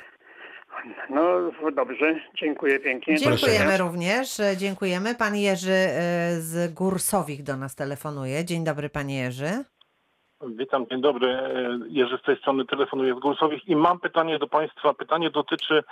[1.09, 3.17] No dobrze, dziękuję pięknie.
[3.17, 3.83] Dziękujemy bardzo.
[3.83, 4.37] również.
[4.57, 5.15] Dziękujemy.
[5.15, 5.91] Pan Jerzy e,
[6.39, 8.45] z Górsowich do nas telefonuje.
[8.45, 9.63] Dzień dobry, panie Jerzy.
[10.47, 11.27] Witam, dzień dobry.
[11.27, 14.93] E, Jerzy z tej strony telefonuję z Górsowych i mam pytanie do Państwa.
[14.93, 15.83] Pytanie dotyczy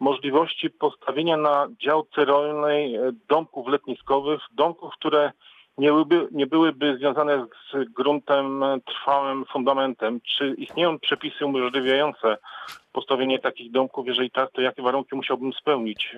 [0.00, 5.32] możliwości postawienia na działce rolnej e, domków letniskowych, domków, które
[5.78, 10.20] nie byłyby, nie byłyby związane z gruntem trwałym fundamentem.
[10.20, 12.38] Czy istnieją przepisy umożliwiające
[12.92, 14.06] postawienie takich domków?
[14.06, 16.16] Jeżeli tak, to jakie warunki musiałbym spełnić?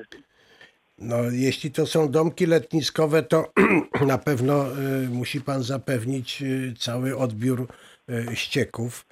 [0.98, 3.52] No, jeśli to są domki letniskowe, to
[4.06, 7.66] na pewno y, musi pan zapewnić y, cały odbiór
[8.10, 9.06] y, ścieków.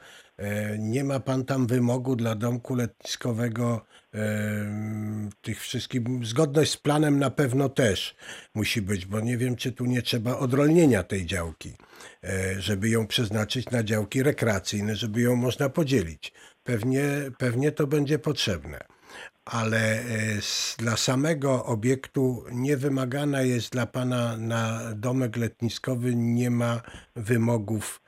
[0.79, 3.81] Nie ma pan tam wymogu dla domku letniskowego
[5.43, 6.03] tych wszystkich.
[6.23, 8.17] Zgodność z planem na pewno też
[8.55, 11.73] musi być, bo nie wiem, czy tu nie trzeba odrolnienia tej działki,
[12.25, 16.33] e, żeby ją przeznaczyć na działki rekreacyjne, żeby ją można podzielić.
[16.65, 17.03] Pewnie,
[17.39, 18.79] pewnie to będzie potrzebne
[19.45, 20.05] ale e,
[20.79, 26.83] dla samego obiektu nie wymagana jest dla pana na domek letniskowy, nie ma
[27.17, 28.01] wymogów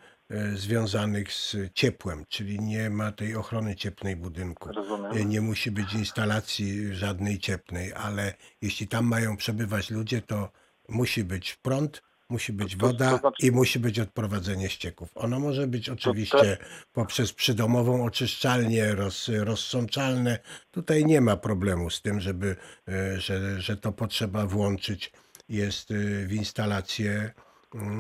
[0.55, 4.73] związanych z ciepłem, czyli nie ma tej ochrony cieplnej budynku.
[4.73, 5.13] Rozumiem.
[5.17, 10.51] E, Nie musi być instalacji żadnej cieplnej, ale jeśli tam mają przebywać ludzie, to
[10.89, 15.11] musi być prąd, musi być To- to woda znaczy- i musi być odprowadzenie ścieków.
[15.15, 16.57] Ono może być oczywiście
[16.93, 20.39] poprzez przydomową oczyszczalnię roz, rozsączalne.
[20.71, 22.57] Tutaj nie ma problemu z tym, żeby,
[22.89, 25.13] e, że, że to potrzeba włączyć
[25.49, 25.95] jest e,
[26.27, 27.31] w instalację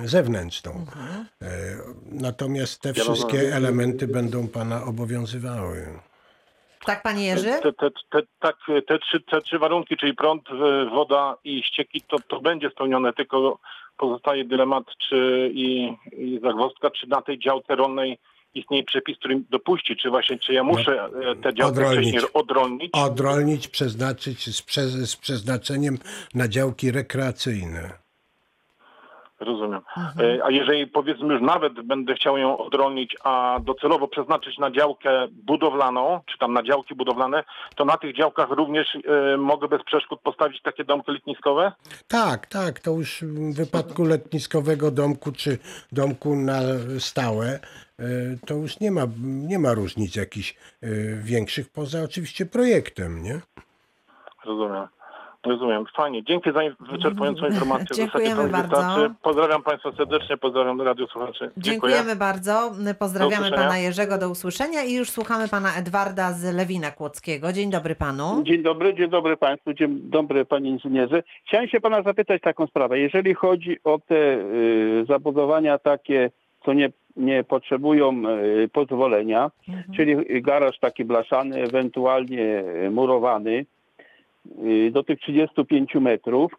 [0.05, 0.87] zewnętrzną.
[1.43, 1.47] E,
[2.13, 5.87] Natomiast te wszystkie elementy będą pana obowiązywały.
[6.85, 7.53] Tak, panie Jerzy?
[7.63, 10.43] Te, te, te, tak, te, trzy, te trzy warunki, czyli prąd,
[10.95, 13.59] woda i ścieki, to, to będzie spełnione, tylko
[13.97, 18.19] pozostaje dylemat czy i, i zagwozdka, czy na tej działce rolnej
[18.55, 22.09] istnieje przepis, który dopuści, czy właśnie, czy ja muszę e, tę działkę odrolnić.
[22.09, 22.91] wcześniej odrolnić.
[22.93, 25.99] Odrolnić, przeznaczyć z, prze, z przeznaczeniem
[26.35, 28.08] na działki rekreacyjne.
[29.41, 29.81] Rozumiem.
[29.97, 35.29] E, A jeżeli powiedzmy już nawet będę chciał ją odrolnić, a docelowo przeznaczyć na działkę
[35.31, 40.21] budowlaną, czy tam na działki budowlane, to na tych działkach również e, mogę bez przeszkód
[40.21, 41.73] postawić takie domki letniskowe?
[42.09, 45.59] Tak, tak, to już w wypadku letniskowego domku czy
[45.93, 46.59] domku na
[46.99, 47.61] stałe, e,
[48.47, 50.89] to już nie ma, nie ma różnic jakichś e,
[51.23, 53.41] większych, poza oczywiście projektem, nie?
[54.45, 54.98] Rozumiem.
[55.47, 55.85] Rozumiem.
[55.97, 56.25] Fajnie.
[56.25, 56.61] Dzięki za
[56.93, 57.97] wyczerpującą informację.
[57.97, 58.77] Dziękujemy bardzo.
[58.77, 59.15] wystarczy.
[59.23, 61.51] Pozdrawiam Państwa serdecznie, pozdrawiam radiosłuchaczy.
[61.57, 62.73] Dziękujemy bardzo.
[62.99, 67.53] Pozdrawiamy pana Jerzego, do usłyszenia i już słuchamy pana Edwarda z Lewina Kłodzkiego.
[67.53, 68.43] Dzień dobry panu.
[68.43, 71.23] Dzień dobry, dzień dobry Państwu, dzień dobry Panie Inżynierze.
[71.47, 72.99] Chciałem się Pana zapytać taką sprawę.
[72.99, 76.31] Jeżeli chodzi o te y, zabudowania takie,
[76.65, 79.51] co nie, nie potrzebują y, pozwolenia,
[79.97, 83.78] czyli garaż taki blaszany, ewentualnie y, murowany y,
[84.93, 86.53] do tych 35 metrów,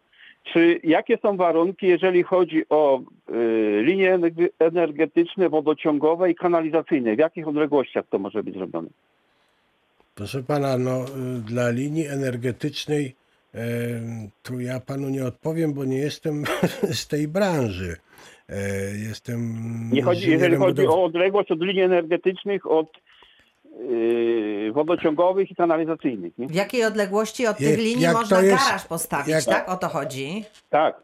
[0.52, 7.16] czy jakie są warunki, jeżeli chodzi o y, linie energe- energetyczne, wodociągowe i kanalizacyjne?
[7.16, 8.88] W jakich odległościach to może być zrobione?
[10.14, 13.14] Proszę pana, no y, dla linii energetycznej
[14.42, 16.44] tu ja panu nie odpowiem, bo nie jestem
[17.00, 17.96] z tej branży.
[19.08, 19.40] Jestem
[19.92, 22.86] Nie chodzi, jeżeli chodzi budow- o odległość od linii energetycznych, od
[24.72, 26.38] wodociągowych i kanalizacyjnych.
[26.38, 26.46] Nie?
[26.48, 29.68] W jakiej odległości od Jak- tych linii jak można jest- garaż postawić, jak- tak?
[29.68, 30.44] O to chodzi.
[30.70, 31.02] Tak.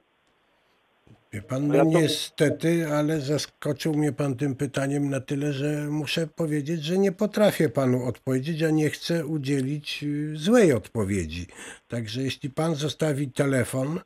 [1.32, 5.86] Wie pan, Ja no to- niestety, ale zaskoczył mnie pan tym pytaniem na tyle, że
[5.90, 11.46] muszę powiedzieć, że nie potrafię panu odpowiedzieć, a nie chcę udzielić y, złej odpowiedzi.
[11.88, 14.00] Także jeśli pan zostawi telefon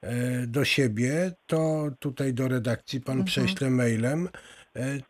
[0.00, 4.28] e, do siebie, to tutaj do redakcji pan prześle mailem,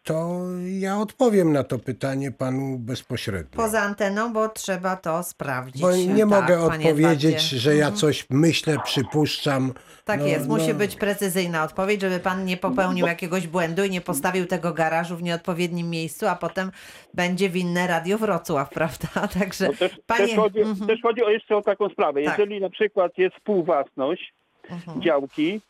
[0.03, 0.41] to
[0.81, 3.57] ja odpowiem na to pytanie panu bezpośrednio.
[3.57, 5.83] Poza anteną, bo trzeba to sprawdzić.
[5.83, 7.97] Bo nie tak, mogę odpowiedzieć, że ja Mhm.
[8.01, 9.73] coś myślę, przypuszczam.
[10.05, 10.75] Tak No, jest, musi no.
[10.75, 15.23] być precyzyjna odpowiedź, żeby pan nie popełnił jakiegoś błędu i nie postawił tego garażu w
[15.23, 16.71] nieodpowiednim miejscu, a potem
[17.15, 19.29] będzie winne Radio Wrocław, prawda?
[19.39, 20.27] Także, No też, panie...
[20.27, 20.87] też, chodzi, Mhm.
[20.87, 22.23] też chodzi o jeszcze o taką sprawę.
[22.23, 22.39] Tak.
[22.39, 24.35] Jeżeli na przykład jest współwłasność
[24.71, 25.03] Mhm.
[25.03, 25.61] działki,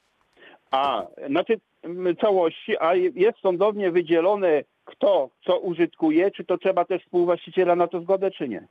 [0.70, 1.60] a znaczy
[2.20, 8.00] całości, a jest sądownie wydzielone kto co użytkuje, czy to trzeba też współwłaściciela na to
[8.00, 8.66] zgodę, czy nie?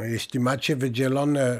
[0.00, 1.58] No, Jeśli macie wydzielone e,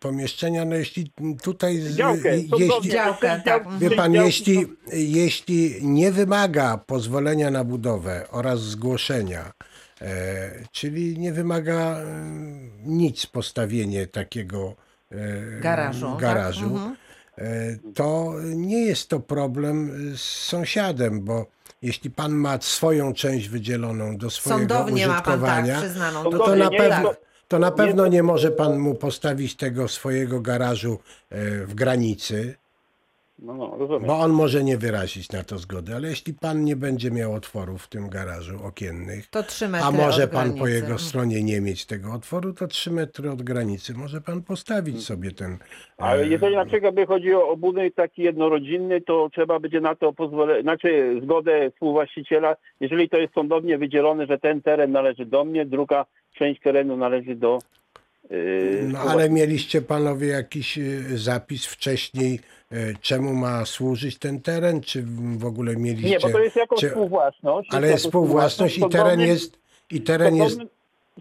[0.00, 1.10] pomieszczenia, no jeśli
[1.42, 2.90] tutaj, z- Działkę, jeśli.
[2.90, 3.44] Działkę, tak.
[3.44, 9.52] działki- wie tej pan, działki jeśli, jeśli nie wymaga pozwolenia na budowę oraz zgłoszenia,
[10.00, 12.04] e, czyli nie wymaga e,
[12.84, 14.74] nic postawienie takiego
[15.12, 15.60] e,
[16.20, 17.02] Garażu, tak?
[17.38, 21.46] E, to nie jest to problem z sąsiadem, bo
[21.82, 26.24] jeśli pan ma swoją część wydzieloną do swojego Sądownie ma pan tak użytkowania, przyznaną.
[26.24, 27.14] to Sądownie na, pewno,
[27.48, 30.98] to na nie pewno nie może pan mu postawić tego swojego garażu
[31.30, 32.54] e, w granicy,
[33.42, 34.06] No, no, rozumiem.
[34.06, 37.82] Bo on może nie wyrazić na to zgody, ale jeśli pan nie będzie miał otworów
[37.82, 40.74] w tym garażu okiennych, To trzy metry a może od pan po granicy.
[40.80, 45.30] jego stronie nie mieć tego otworu, to 3 metry od granicy może pan postawić sobie
[45.30, 45.58] ten.
[45.96, 49.94] Ale e, jeżeli na przykład by chodziło o budynek taki jednorodzinny, to trzeba będzie na
[49.94, 55.44] to pozwolenie, znaczy zgodę współwłaściciela, jeżeli to jest sądownie wydzielone, że ten teren należy do
[55.44, 56.04] mnie, druga
[56.38, 57.58] część terenu należy do
[58.30, 60.82] yy, No ale mieliście panowie jakiś e,
[61.14, 62.40] zapis wcześniej,
[63.00, 65.02] czemu ma służyć ten teren, czy
[65.38, 66.10] w ogóle mieliście...
[66.10, 67.68] Nie, bo to jest jako czy- współwłasność.
[67.74, 69.58] Ale jest współwłasność i teren jest...
[69.90, 70.60] I teren jest...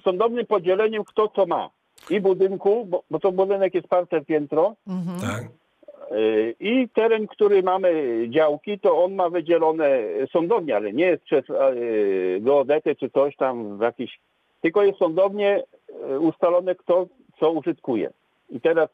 [0.03, 1.69] sądownym, podzieleniem kto co ma.
[2.09, 5.19] I budynku, bo, bo to budynek jest parte piętro, Mhm.
[5.21, 5.43] Tak.
[6.11, 7.93] Yy, I teren, który mamy
[8.29, 9.99] działki, to on ma wydzielone
[10.33, 14.19] sądownie, ale nie jest przez yy, geodetę czy coś tam w jakiś,
[14.61, 15.63] tylko jest sądownie
[16.19, 17.07] ustalone kto
[17.39, 18.09] co użytkuje.
[18.49, 18.89] I teraz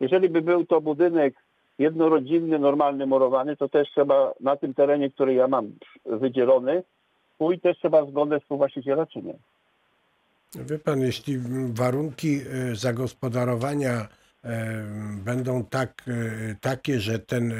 [0.00, 1.34] jeżeli by był to budynek
[1.78, 5.72] jednorodzinny, normalny, murowany, to też trzeba na tym terenie, który ja mam
[6.06, 6.82] wydzielony,
[7.38, 9.34] pójść też trzeba zgodę współwłaściciela czy nie.
[10.54, 11.38] Wie pan, jeśli
[11.72, 14.08] warunki e, zagospodarowania
[14.44, 14.84] e,
[15.24, 17.52] będą tak, e, takie, że ten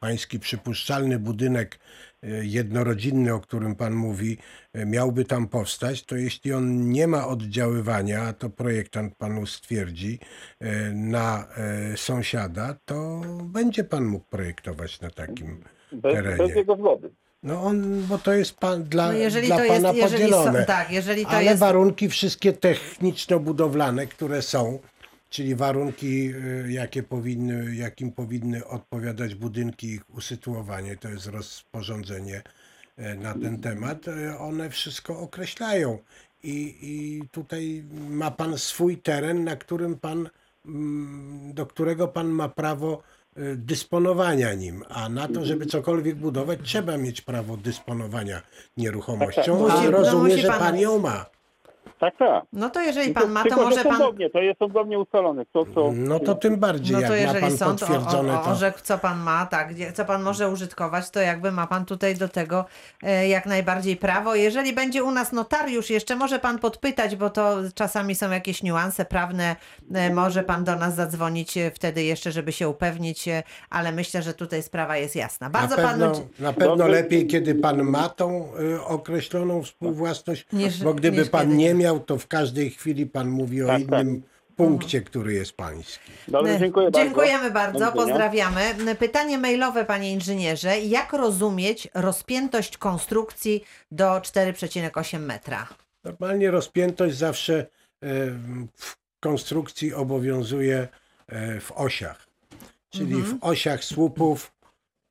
[0.00, 1.78] pański przypuszczalny budynek
[2.42, 4.38] jednorodzinny, o którym pan mówi,
[4.72, 10.18] e, miałby tam powstać, to jeśli on nie ma oddziaływania, a to projektant panu stwierdzi,
[10.60, 16.36] e, na e, sąsiada, to będzie pan mógł projektować na takim Bez, terenie.
[16.36, 17.10] bez jego zgody.
[17.42, 20.60] No on, bo to jest pan, dla, No jeżeli dla to pana jest, jeżeli podzielone.
[20.60, 24.78] są, tak, jeżeli to Ale jest warunki wszystkie techniczno-budowlane, które są,
[25.34, 32.42] czyli warunki, y, jakie powinny, jakim powinny odpowiadać budynki, ich usytuowanie, to jest rozporządzenie
[32.98, 35.98] y, na ten temat, y, one wszystko określają.
[36.42, 40.28] I, I tutaj ma pan swój teren, na którym pan,
[40.66, 43.02] mm, do którego pan ma prawo
[43.38, 48.42] y, dysponowania nim, a na to, żeby cokolwiek budować, trzeba mieć prawo dysponowania
[48.76, 51.26] nieruchomością, Musi- a no rozumiem, że pan ją ma.
[52.00, 52.44] Tak, tak.
[52.52, 54.00] No to jeżeli pan ma, to tylko, może że pan...
[54.32, 55.46] to jest sądownie ustalone.
[55.46, 55.92] Kto co...
[55.94, 58.78] No to tym bardziej, No to jak ma jeżeli pan sąd o- potwierdzone o, orzekł,
[58.82, 62.28] co pan ma, tak, gdzie, co pan może użytkować, to jakby ma pan tutaj do
[62.28, 62.64] tego
[63.02, 64.34] e, jak najbardziej prawo.
[64.34, 69.04] Jeżeli będzie u nas notariusz, jeszcze może pan podpytać, bo to czasami są jakieś niuanse
[69.04, 69.56] prawne,
[69.94, 74.22] e, może pan do nas zadzwonić e, wtedy jeszcze, żeby się upewnić, e, ale myślę,
[74.22, 75.46] że tutaj sprawa jest jasna.
[75.46, 76.28] Na Bardzo pewno, panu...
[76.38, 81.56] na pewno lepiej, kiedy pan ma tą y, określoną współwłasność, Niż- bo gdyby pan kiedy
[81.56, 81.83] nie nie.
[81.84, 84.22] Miał, to w każdej chwili pan mówi o Tak, innym
[84.56, 86.12] punkcie, który jest pański.
[86.28, 87.04] Dobrze, dziękuję bardzo.
[87.04, 88.60] Dziękujemy bardzo, pozdrawiamy.
[88.98, 90.78] Pytanie mailowe, panie inżynierze.
[90.80, 95.68] Jak rozumieć rozpiętość konstrukcji do 4,8 metra?
[96.04, 97.66] Normalnie rozpiętość zawsze e,
[98.76, 100.88] w konstrukcji obowiązuje
[101.26, 102.26] e, w osiach,
[102.90, 103.38] czyli Mhm.
[103.38, 104.52] w osiach słupów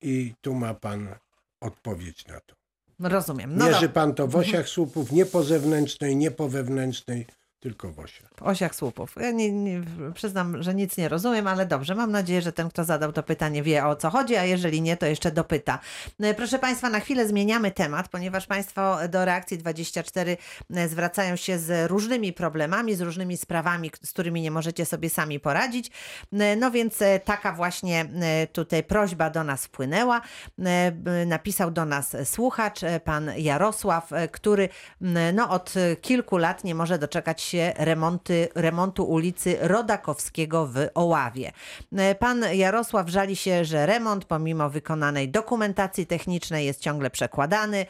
[0.02, 1.16] i tu ma pan
[1.62, 2.56] odpowiedź na to.
[3.00, 3.58] Rozumiem.
[3.58, 7.28] No Mierzy pan to w osiach słupów, nie po zewnętrznej, nie po wewnętrznej,
[7.64, 8.30] tylko w osiach.
[8.36, 9.16] W osiach słupów.
[9.20, 9.82] Ja nie, nie,
[10.14, 11.96] przyznam, że nic nie rozumiem, ale dobrze.
[11.96, 14.98] Mam nadzieję, że ten, kto zadał to pytanie, wie o co chodzi, a jeżeli nie,
[14.98, 15.80] to jeszcze dopyta.
[16.20, 20.38] E, Proszę Państwa, na chwilę zmieniamy temat, ponieważ Państwo do reakcji 24
[20.76, 25.40] e, zwracają się z różnymi problemami, z różnymi sprawami, z którymi nie możecie sobie sami
[25.40, 25.92] poradzić.
[26.34, 28.06] E, No więc e, taka właśnie
[28.54, 30.22] tutaj prośba do nas wpłynęła.
[31.26, 34.70] Napisał do nas słuchacz, pan Jarosław, który
[35.34, 41.52] no, od kilku lat nie może doczekać się remonty, remontu ulicy Rodakowskiego w Oławie.
[41.98, 47.86] E, Pan Jarosław żali się, że remont pomimo wykonanej dokumentacji technicznej jest ciągle przekładany.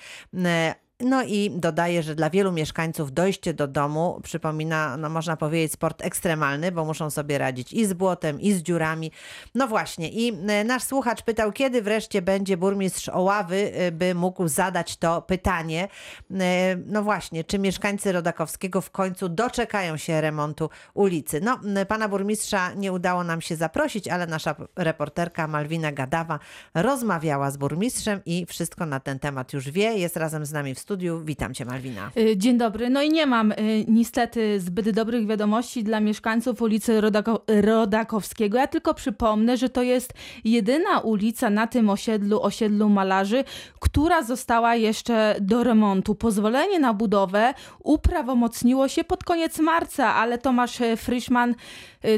[1.04, 6.02] No i dodaje, że dla wielu mieszkańców dojście do domu przypomina, no można powiedzieć, sport
[6.06, 9.12] ekstremalny, bo muszą sobie radzić i z błotem, i z dziurami.
[9.56, 14.48] No właśnie, i e, nasz słuchacz pytał, kiedy wreszcie będzie burmistrz Oławy, e, by mógł
[14.48, 15.88] zadać to pytanie.
[16.32, 21.42] E, No właśnie, czy mieszkańcy Rodakowskiego w końcu doczekają się remontu ulicy?
[21.42, 26.40] No, pana burmistrza nie udało nam się zaprosić, ale nasza reporterka Malwina Gadawa
[26.74, 29.98] rozmawiała z burmistrzem i wszystko na ten temat już wie.
[29.98, 30.93] Jest razem z nami w studiu.
[31.26, 32.12] Witam cię, Malwina.
[32.18, 32.90] Y, Dzień dobry.
[32.90, 33.56] No i nie mam y,
[33.88, 38.58] niestety zbyt dobrych wiadomości dla mieszkańców ulicy Rodako- Rodakowskiego.
[38.58, 43.44] Ja tylko przypomnę, że to jest jedyna ulica na tym osiedlu, osiedlu malarzy,
[43.80, 46.16] która została jeszcze do remontu.
[46.16, 47.54] Pozwolenie na budowę
[47.84, 51.56] uprawomocniło się pod koniec marca, ale Tomasz e, Frischman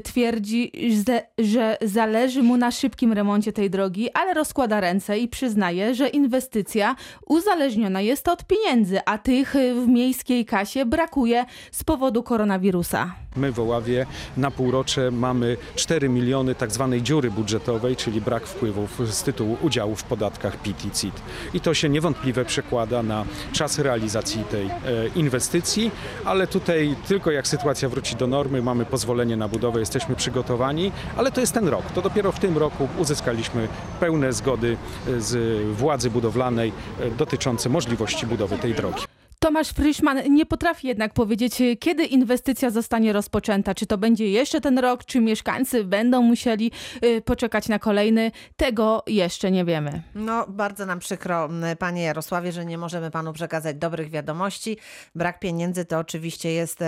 [0.04, 0.72] twierdzi,
[1.08, 6.08] że, że zależy mu na szybkim remoncie tej drogi, ale rozkłada ręce i przyznaje, że
[6.08, 6.96] inwestycja
[7.28, 13.16] uzależniona jest od pieniędzy, a tych y, w miejskiej kasie brakuje z powodu koronawirusa.
[13.36, 14.06] My w Oławie
[14.38, 19.96] na półrocze mamy 4 miliony tak zwanej dziury budżetowej, czyli brak wpływów z tytułu udziału
[19.96, 21.14] w podatkach PIT i CIT.
[21.54, 24.72] I to się niewątpliwie przekłada na czas realizacji tej e,
[25.16, 25.92] inwestycji,
[26.26, 31.32] ale tutaj tylko jak sytuacja wróci do normy, mamy pozwolenie na budowę, jesteśmy przygotowani, ale
[31.32, 31.92] to jest ten rok.
[31.92, 33.68] To dopiero w tym roku uzyskaliśmy
[34.00, 39.15] pełne zgody e, z władzy budowlanej e, dotyczące możliwości budowy tej drogi.
[39.40, 43.76] Tomasz Frischman nie potrafi jednak powiedzieć, kiedy inwestycja zostanie rozpoczęta.
[43.76, 46.72] Czy to będzie jeszcze ten rok, czy mieszkańcy będą musieli
[47.04, 48.32] y, poczekać na kolejny.
[48.56, 50.02] Tego jeszcze nie wiemy.
[50.16, 54.78] No, bardzo nam przykro, panie Jarosławie, że nie możemy panu przekazać dobrych wiadomości.
[55.16, 56.80] Brak pieniędzy to oczywiście jest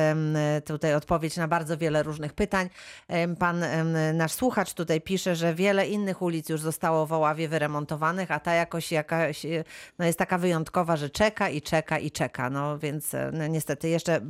[0.65, 2.69] tutaj odpowiedź na bardzo wiele różnych pytań.
[3.39, 3.65] Pan,
[4.13, 8.53] nasz słuchacz tutaj pisze, że wiele innych ulic już zostało w Oławie wyremontowanych, a ta
[8.53, 9.45] jakoś jakaś,
[9.99, 12.36] no jest taka wyjątkowa, że czeka i czeka i czeka.
[12.51, 14.21] No więc e, no, niestety jeszcze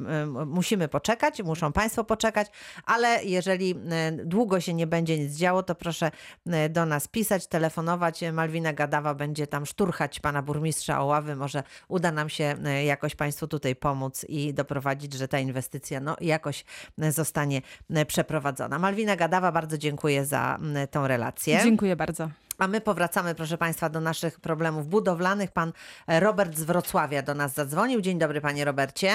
[0.45, 2.47] musimy poczekać, muszą państwo poczekać,
[2.85, 6.11] ale jeżeli e, długo się nie będzie nic działo, to proszę
[6.47, 8.21] e, do nas pisać, telefonować.
[8.33, 11.35] Malwina Gadawa będzie tam szturchać pana burmistrza Oławy.
[11.35, 12.55] Może uda nam się
[12.85, 16.65] jakoś państwu tutaj pomóc i doprowadzić, że ta inwestycja no, jakoś
[16.97, 17.61] zostanie
[18.07, 18.79] przeprowadzona.
[18.79, 20.59] Malwina Gadawa, bardzo dziękuję za
[20.91, 21.59] tą relację.
[21.63, 22.29] Dziękuję bardzo.
[22.59, 25.51] A my powracamy, proszę Państwa, do naszych problemów budowlanych.
[25.51, 25.71] Pan
[26.07, 28.01] e, Robert z Wrocławia do nas zadzwonił.
[28.01, 29.11] Dzień dobry, panie Robercie.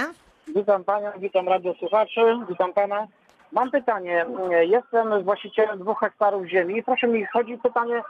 [0.57, 3.07] Witam Panią, witam radiosłuchaczy, witam Pana.
[3.53, 4.27] Mam pytanie.
[4.63, 6.83] Jestem właścicielem dwóch hektarów ziemi.
[6.83, 8.03] Proszę mi, chodzi pytanie,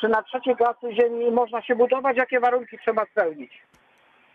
[0.00, 2.16] czy na trzeciej klasy ziemi można się budować?
[2.16, 3.50] Jakie warunki trzeba spełnić?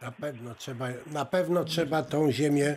[0.01, 2.75] Na pewno trzeba, na pewno trzeba tą ziemię,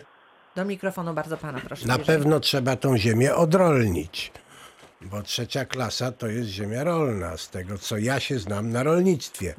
[0.55, 1.87] Do mikrofonu bardzo pana proszę.
[1.87, 4.31] na jeżeli- pewno trzeba tą ziemię odrolnić.
[5.01, 9.55] Bo trzecia klasa to jest ziemia rolna, z tego co ja się znam na rolnictwie.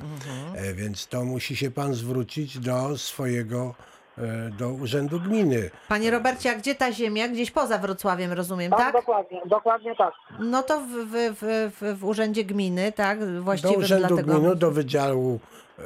[0.55, 3.75] E, Więc to musi się pan zwrócić do swojego,
[4.19, 5.71] e, do urzędu gminy.
[5.89, 7.29] Panie Robercie, a gdzie ta ziemia?
[7.29, 8.93] Gdzieś poza Wrocławiem, rozumiem, Tak, tak?
[8.93, 10.15] dokładnie, dokładnie tak.
[10.41, 13.19] No to w, w, w, w, w urzędzie gminy, tak?
[13.63, 14.39] Do urzędu tego.
[14.39, 15.41] gminy, do wydziału
[15.79, 15.83] e,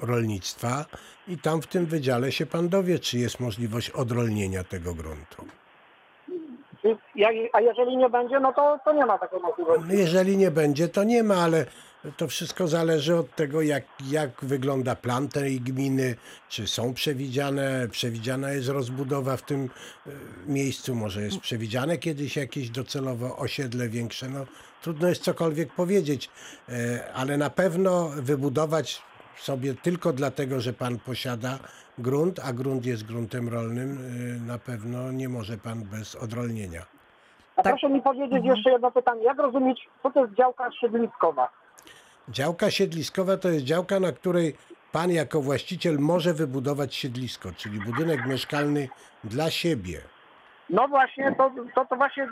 [0.00, 0.84] rolnictwa
[1.28, 5.44] i tam w tym wydziale się pan dowie, czy jest możliwość odrolnienia tego gruntu.
[7.52, 9.84] A jeżeli nie będzie, no to, to nie ma takiej możliwości.
[9.88, 11.66] No Jeżeli nie będzie, to nie ma, ale
[12.16, 16.16] to wszystko zależy od tego, jak, jak wygląda plan tej gminy,
[16.48, 19.70] czy są przewidziane, przewidziana jest rozbudowa w tym
[20.06, 20.10] e,
[20.46, 24.46] miejscu, może jest przewidziane kiedyś jakieś docelowo osiedle większe, no
[24.82, 26.30] trudno jest cokolwiek powiedzieć,
[26.68, 29.02] e, ale na pewno wybudować
[29.40, 31.58] sobie tylko dlatego, że pan posiada
[31.98, 36.82] grunt, a grunt jest gruntem rolnym, e, na pewno nie może pan bez odrolnienia.
[37.56, 37.72] A Tak.
[37.72, 39.24] proszę mi powiedzieć jeszcze jedno pytanie.
[39.24, 41.48] Jak rozumieć, co to jest działka siedliskowa?
[42.28, 44.56] Działka siedliskowa to jest działka, na której
[44.92, 48.88] pan jako właściciel może wybudować siedlisko, czyli budynek mieszkalny
[49.24, 50.00] dla siebie.
[50.70, 52.28] No właśnie, to, to, to właśnie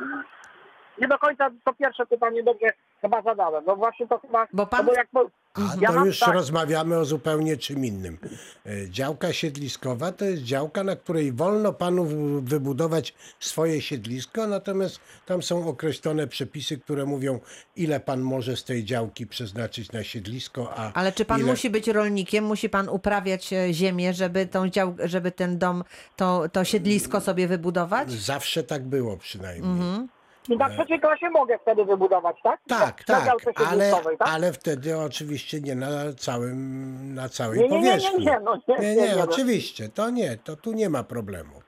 [1.00, 2.66] nie do końca to pierwsze pytanie dobrze
[3.06, 3.64] chyba zadałem.
[3.66, 4.46] No właśnie to chyba...
[4.52, 5.08] Bo pan- no bo jak,
[5.54, 8.18] A ja to mam już tak, rozmawiamy o zupełnie czym innym.
[8.66, 15.00] E, Działka siedliskowa to jest działka, na której wolno panu wy- wybudować swoje siedlisko, natomiast
[15.26, 17.40] tam są określone przepisy, które mówią,
[17.76, 21.50] ile pan może z tej działki przeznaczyć na siedlisko, a Ale czy pan ile...
[21.50, 25.84] musi być rolnikiem, musi pan uprawiać e, ziemię, żeby, tą dział, żeby ten dom,
[26.16, 28.10] to, to siedlisko sobie wybudować?
[28.12, 30.06] Zawsze tak było przynajmniej.
[30.48, 32.60] Na trzeciej klasie mogę wtedy wybudować, tak?
[32.68, 33.36] Tak, na tak,
[33.66, 34.28] ale, tak?
[34.28, 38.26] ale wtedy oczywiście nie na całym, na całej Nie, nie, nie, nie, powierzchni.
[38.26, 39.24] nie, no nie, nie, nie, nie, nie, no.
[39.24, 41.62] oczywiście, to nie, to tu nie ma problemu.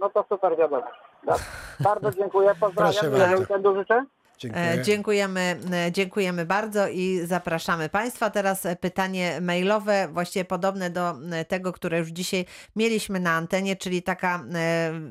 [0.00, 0.86] No to super wiadomo.
[1.26, 1.38] Tak.
[1.80, 2.94] Bardzo dziękuję, pozdrawiam.
[2.94, 3.74] Proszę bardzo.
[3.74, 4.04] życzę.
[4.38, 4.64] Dziękuję.
[4.64, 8.30] E, Dziękujemy, e, dziękujemy bardzo i zapraszamy Państwa.
[8.30, 11.14] Teraz e, pytanie mailowe, właściwie podobne do
[11.48, 14.44] tego, które już dzisiaj mieliśmy na antenie, czyli taka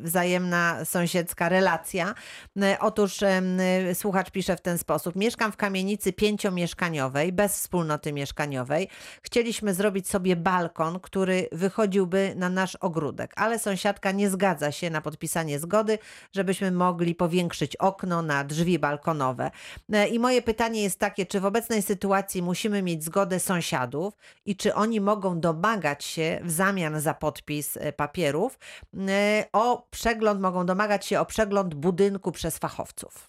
[0.03, 2.13] wzajemna sąsiedzka relacja.
[2.79, 3.19] Otóż
[3.93, 5.15] słuchacz pisze w ten sposób.
[5.15, 8.87] Mieszkam w kamienicy pięciomieszkaniowej, bez wspólnoty mieszkaniowej.
[9.21, 15.01] Chcieliśmy zrobić sobie balkon, który wychodziłby na nasz ogródek, ale sąsiadka nie zgadza się na
[15.01, 15.97] podpisanie zgody,
[16.33, 18.79] żebyśmy mogli powiększyć okno na drzwi
[19.93, 24.13] E, I moje pytanie jest takie, czy w obecnej sytuacji musimy mieć zgodę sąsiadów
[24.45, 28.59] i czy oni mogą domagać się w zamian za podpis e, papierów
[29.09, 33.27] e, o przegląd, mogą domagać się o przegląd budynku przez fachowców.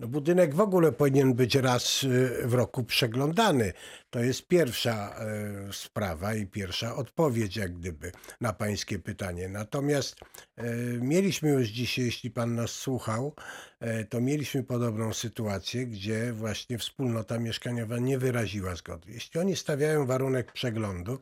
[0.00, 3.72] No budynek w ogóle powinien być raz y, w roku przeglądany.
[4.10, 9.48] To jest pierwsza e, sprawa i pierwsza odpowiedź, jak gdyby, na Pańskie pytanie.
[9.48, 10.16] Natomiast
[10.56, 10.64] e,
[11.00, 13.34] mieliśmy już dzisiaj, jeśli Pan nas słuchał,
[13.80, 19.12] e, to mieliśmy podobną sytuację, gdzie właśnie wspólnota mieszkaniowa nie wyraziła zgody.
[19.12, 21.18] Jeśli oni stawiają warunek przeglądu,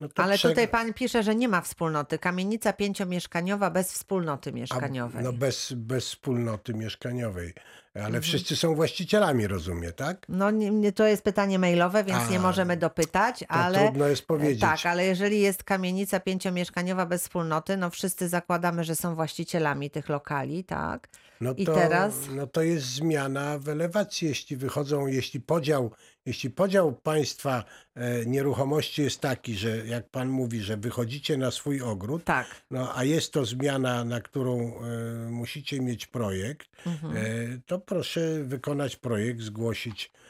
[0.00, 2.18] no to Ale przeg- tutaj pan pisze, że nie ma wspólnoty.
[2.18, 5.24] Kamienica pięciomieszkaniowa bez wspólnoty A, mieszkaniowej.
[5.24, 7.54] No bez, bez wspólnoty mieszkaniowej.
[7.94, 8.22] Ale Mhm.
[8.22, 10.26] wszyscy są właścicielami, rozumie, tak?
[10.28, 14.60] No nie, to jest pytanie mailowe, więc nie A, możemy dopytać, ale trudno jest powiedzieć.
[14.60, 20.08] tak, ale jeżeli jest kamienica pięciomieszkaniowa bez wspólnoty, no wszyscy zakładamy, że są właścicielami tych
[20.08, 21.08] lokali, tak?
[21.40, 22.14] No I to, teraz?
[22.36, 25.90] no to jest zmiana w elewacji, jeśli wychodzą, jeśli podział,
[26.26, 27.64] jeśli podział państwa
[27.94, 32.46] e, nieruchomości jest taki, że jak pan mówi, że wychodzicie na swój ogród, Tak.
[32.70, 37.16] no a jest to zmiana, na którą e, musicie mieć projekt, Mhm.
[37.16, 37.20] e,
[37.66, 40.29] to proszę wykonać projekt, zgłosić, e,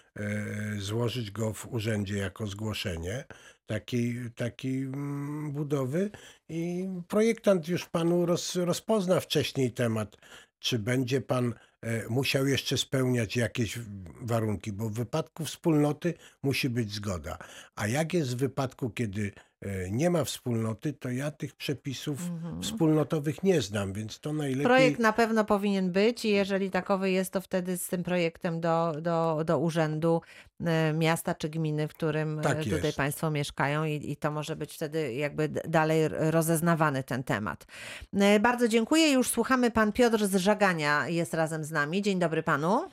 [0.78, 3.24] złożyć go w urzędzie jako zgłoszenie
[3.70, 6.11] takiej, takiej mm, budowy
[6.48, 10.16] i projektant już panu roz, rozpozna wcześniej temat,
[10.58, 13.78] czy będzie pan e, musiał jeszcze spełniać jakieś
[14.20, 17.38] warunki, bo w wypadku wspólnoty musi być zgoda.
[17.74, 19.49] A jak jest w wypadku, kiedy e,
[19.90, 22.18] nie ma wspólnoty, to ja tych przepisów
[22.62, 24.64] wspólnotowych nie znam, więc to najlepiej...
[24.64, 28.92] Projekt na pewno powinien być i jeżeli takowy jest, to wtedy z tym projektem do,
[29.00, 30.22] do, do urzędu
[30.66, 32.96] e, miasta czy gminy, w którym e, Tak tutaj jest.
[32.96, 37.66] Państwo mieszkają i, i to może być wtedy jakby dalej rozeznawany ten temat.
[38.14, 39.12] E, Bardzo dziękuję.
[39.12, 39.70] Już słuchamy.
[39.70, 42.02] Pan Piotr z Żagania jest razem z nami.
[42.02, 42.88] Dzień dobry Panu.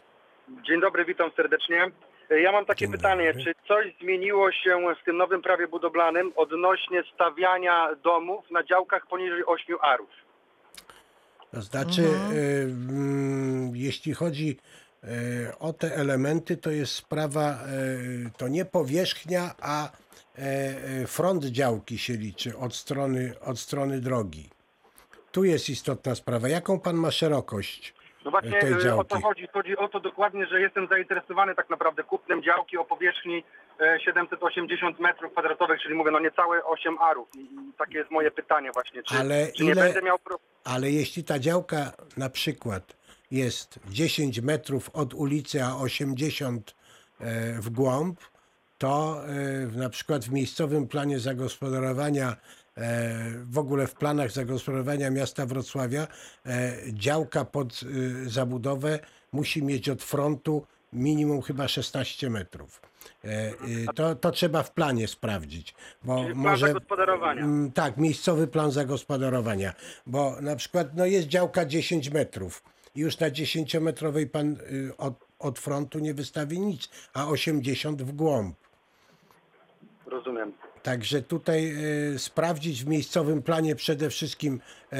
[0.67, 1.91] Dzień dobry, witam serdecznie.
[2.29, 7.95] Ja mam takie pytanie, czy coś zmieniło się w tym nowym prawie budowlanym odnośnie stawiania
[8.03, 10.09] domów na działkach poniżej 8 arów?
[11.51, 12.31] To znaczy, Mhm.
[12.31, 14.57] e, mm, jeśli chodzi
[15.03, 17.57] e, o te elementy, to jest sprawa, e,
[18.37, 19.91] to nie powierzchnia, a e,
[20.41, 24.49] e, front działki się liczy od strony, od strony drogi.
[25.31, 26.49] Tu jest istotna sprawa.
[26.49, 27.93] Jaką pan ma szerokość?
[28.27, 28.59] No właśnie
[28.89, 29.47] e, o to chodzi.
[29.53, 33.43] Chodzi o to dokładnie, że jestem zainteresowany tak naprawdę kupnem działki o powierzchni
[33.79, 37.29] e, 780 metrów kwadratowych, czyli mówię, no niecałe 8 arów.
[37.35, 37.47] I
[37.77, 40.17] takie jest moje pytanie właśnie, czy, Ale czy nie ile- będę miał...
[40.63, 42.97] Ale jeśli ta działka na przykład
[43.31, 46.75] jest 10 metrów od ulicy, a 80
[47.19, 48.19] e, w głąb,
[48.77, 52.35] to e, na przykład w miejscowym planie zagospodarowania, e,
[53.43, 56.07] w ogóle w planach zagospodarowania miasta Wrocławia,
[56.45, 58.99] e, działka pod e, zabudowę
[59.31, 62.81] musi mieć od frontu minimum chyba 16 metrów.
[63.23, 63.53] E, e,
[63.95, 67.41] To, to trzeba w planie sprawdzić, bo Czyli plan może zagospodarowania.
[67.43, 69.73] Mm, Tak, miejscowy plan zagospodarowania,
[70.05, 72.63] bo na przykład no jest działka 10 metrów
[72.95, 78.11] i już na 10-metrowej pan y, od, od frontu nie wystawi nic, a 80 w
[78.11, 78.55] głąb.
[80.05, 80.53] Rozumiem.
[80.87, 81.73] Także tutaj
[82.15, 84.59] e, sprawdzić w miejscowym planie przede wszystkim.
[84.93, 84.97] E,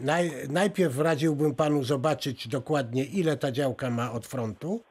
[0.00, 4.82] naj, najpierw radziłbym panu zobaczyć dokładnie, ile ta działka ma od frontu,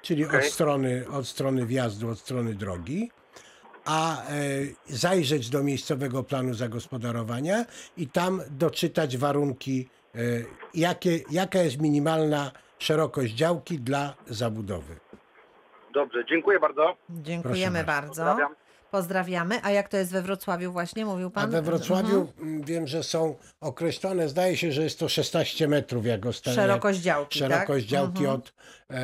[0.00, 0.50] czyli od, Okej.
[0.50, 3.10] strony, od strony wjazdu, od strony drogi,
[3.84, 4.26] a e,
[4.86, 7.64] zajrzeć do miejscowego planu zagospodarowania
[7.96, 9.88] i tam doczytać warunki,
[10.74, 14.96] jakie, jaka jest minimalna szerokość działki dla zabudowy.
[15.94, 16.96] Dobrze, dziękuję bardzo.
[17.10, 18.08] Dziękujemy bardzo.
[18.08, 18.62] Pozdrawiam.
[18.92, 19.60] Pozdrawiamy.
[19.62, 21.44] A jak to jest we Wrocławiu właśnie, mówił Pan?
[21.44, 22.54] A we Wrocławiu Mhm.
[22.56, 26.62] m, wiem, że są określone, zdaje się, że jest to 16 metrów jak ostatnio.
[26.62, 27.90] Szerokość działki, Szerokość tak?
[27.90, 28.34] działki Mhm.
[28.40, 28.52] od
[28.90, 28.94] e,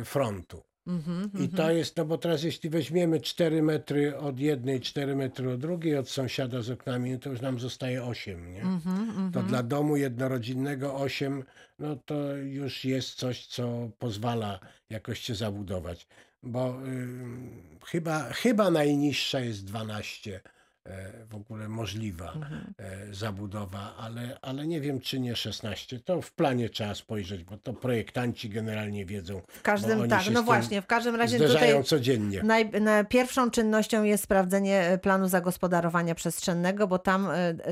[0.00, 0.62] e, frontu.
[0.86, 5.50] Mhm, I to jest, no bo teraz jeśli weźmiemy 4 metry od jednej, 4 metry
[5.52, 8.62] od drugiej, od sąsiada z oknami, no to już nam zostaje 8, nie?
[8.62, 11.44] Mhm, To dla domu jednorodzinnego 8,
[11.78, 14.60] no to już jest coś, co pozwala
[14.90, 16.06] jakoś się zabudować.
[16.42, 17.50] Bo ym,
[17.86, 20.40] chyba, chyba najniższa jest 12
[20.84, 22.74] e, w ogóle możliwa Mhm.
[22.78, 26.00] e, zabudowa, ale, ale nie wiem, czy nie 16.
[26.00, 29.42] To w planie trzeba spojrzeć, bo to projektanci generalnie wiedzą.
[29.48, 32.42] W każdym, tak, no właśnie, w każdym razie tutaj codziennie.
[32.42, 37.28] naj, na, pierwszą czynnością jest sprawdzenie e, planu zagospodarowania przestrzennego, bo tam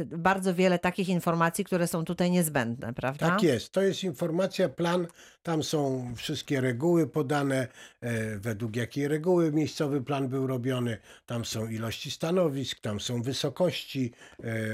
[0.07, 3.29] bardzo wiele takich informacji, które są tutaj niezbędne, prawda?
[3.29, 3.73] Tak jest.
[3.73, 5.07] To jest informacja, plan.
[5.43, 7.57] Tam są wszystkie reguły podane,
[8.01, 10.99] e, według jakiej reguły miejscowy plan był robiony.
[11.27, 14.13] Tam są ilości stanowisk, tam są wysokości,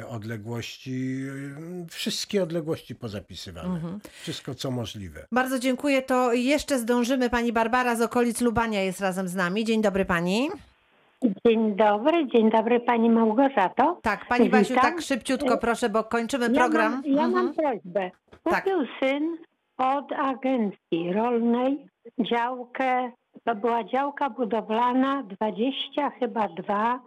[0.01, 1.23] e, odległości,
[1.83, 3.69] e, wszystkie odległości pozapisywane.
[3.75, 3.99] Mhm.
[4.23, 5.27] Wszystko, co możliwe.
[5.33, 6.03] Bardzo dziękuję.
[6.03, 7.31] To jeszcze zdążymy.
[7.31, 9.65] Pani Barbara z okolic Lubania jest razem z nami.
[9.65, 10.49] Dzień dobry Pani.
[11.47, 13.99] Dzień dobry, dzień dobry Pani Małgorzato.
[14.03, 14.83] Tak, Pani Basiu, Witam.
[14.93, 16.93] tak szybciutko proszę, bo kończymy Ja program.
[16.93, 17.33] mam, ja Mhm.
[17.45, 18.11] mam prośbę.
[18.45, 18.65] Tak.
[18.65, 19.37] Kupił syn
[19.79, 21.87] od agencji rolnej
[22.21, 23.13] działkę
[23.45, 27.01] to była działka budowlana 20 chyba dwa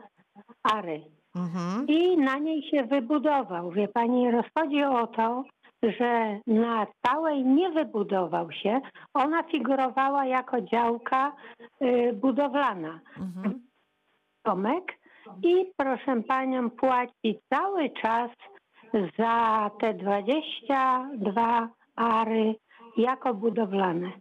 [0.63, 1.01] ary.
[1.35, 1.87] Mhm.
[1.87, 3.71] I na niej się wybudował.
[3.71, 5.43] Wie pani, rozchodzi o to,
[5.83, 8.81] że na całej nie wybudował się.
[9.13, 11.35] Ona figurowała jako działka
[11.81, 12.99] y, budowlana.
[13.17, 13.61] Mhm.
[15.43, 18.31] I proszę panią płaci cały czas
[19.17, 22.55] za te 22 ary
[22.97, 24.11] jako budowlane.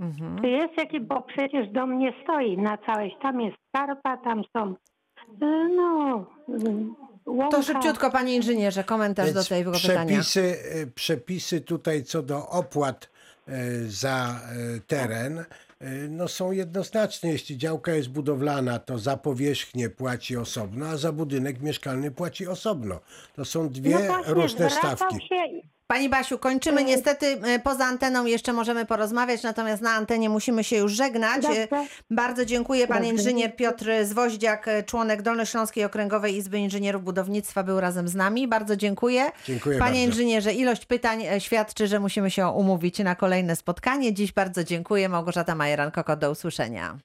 [0.00, 0.40] Mhm.
[0.42, 4.74] Czy jest jakiś, bo przecież dom nie stoi na całej, tam jest skarpa, tam są
[5.42, 7.56] y, no y, łąka.
[7.56, 10.04] To szybciutko, panie inżynierze, komentarz Więc do tego pytania.
[10.04, 13.10] przepisy, e, przepisy tutaj co do opłat
[13.48, 13.52] e,
[13.84, 14.40] za
[14.76, 15.44] e, teren
[16.08, 17.28] no są jednoznaczne.
[17.28, 23.00] Jeśli działka jest budowlana, to za powierzchnię płaci osobno, a za budynek mieszkalny płaci osobno.
[23.36, 25.28] To są dwie no właśnie, różne stawki.
[25.28, 25.60] Się,
[25.90, 26.84] Pani Basiu, kończymy.
[26.84, 31.38] Niestety e, poza anteną jeszcze możemy porozmawiać, natomiast na antenie musimy się już żegnać.
[31.38, 31.68] E, Dobrze.
[32.10, 32.86] Bardzo dziękuję.
[32.86, 33.12] Pan Dobrze.
[33.12, 38.48] inżynier Piotr Zwoździak, e, członek Dolnośląskiej Okręgowej Izby Inżynierów Budownictwa, był razem z nami.
[38.48, 39.30] Bardzo dziękuję.
[39.46, 40.06] Dziękuję Panie bardzo.
[40.06, 44.14] inżynierze, ilość pytań e, świadczy, że musimy się umówić na kolejne spotkanie.
[44.14, 45.08] Dziś bardzo dziękuję.
[45.08, 46.98] Małgorzata Majeran-Kokot, do usłyszenia.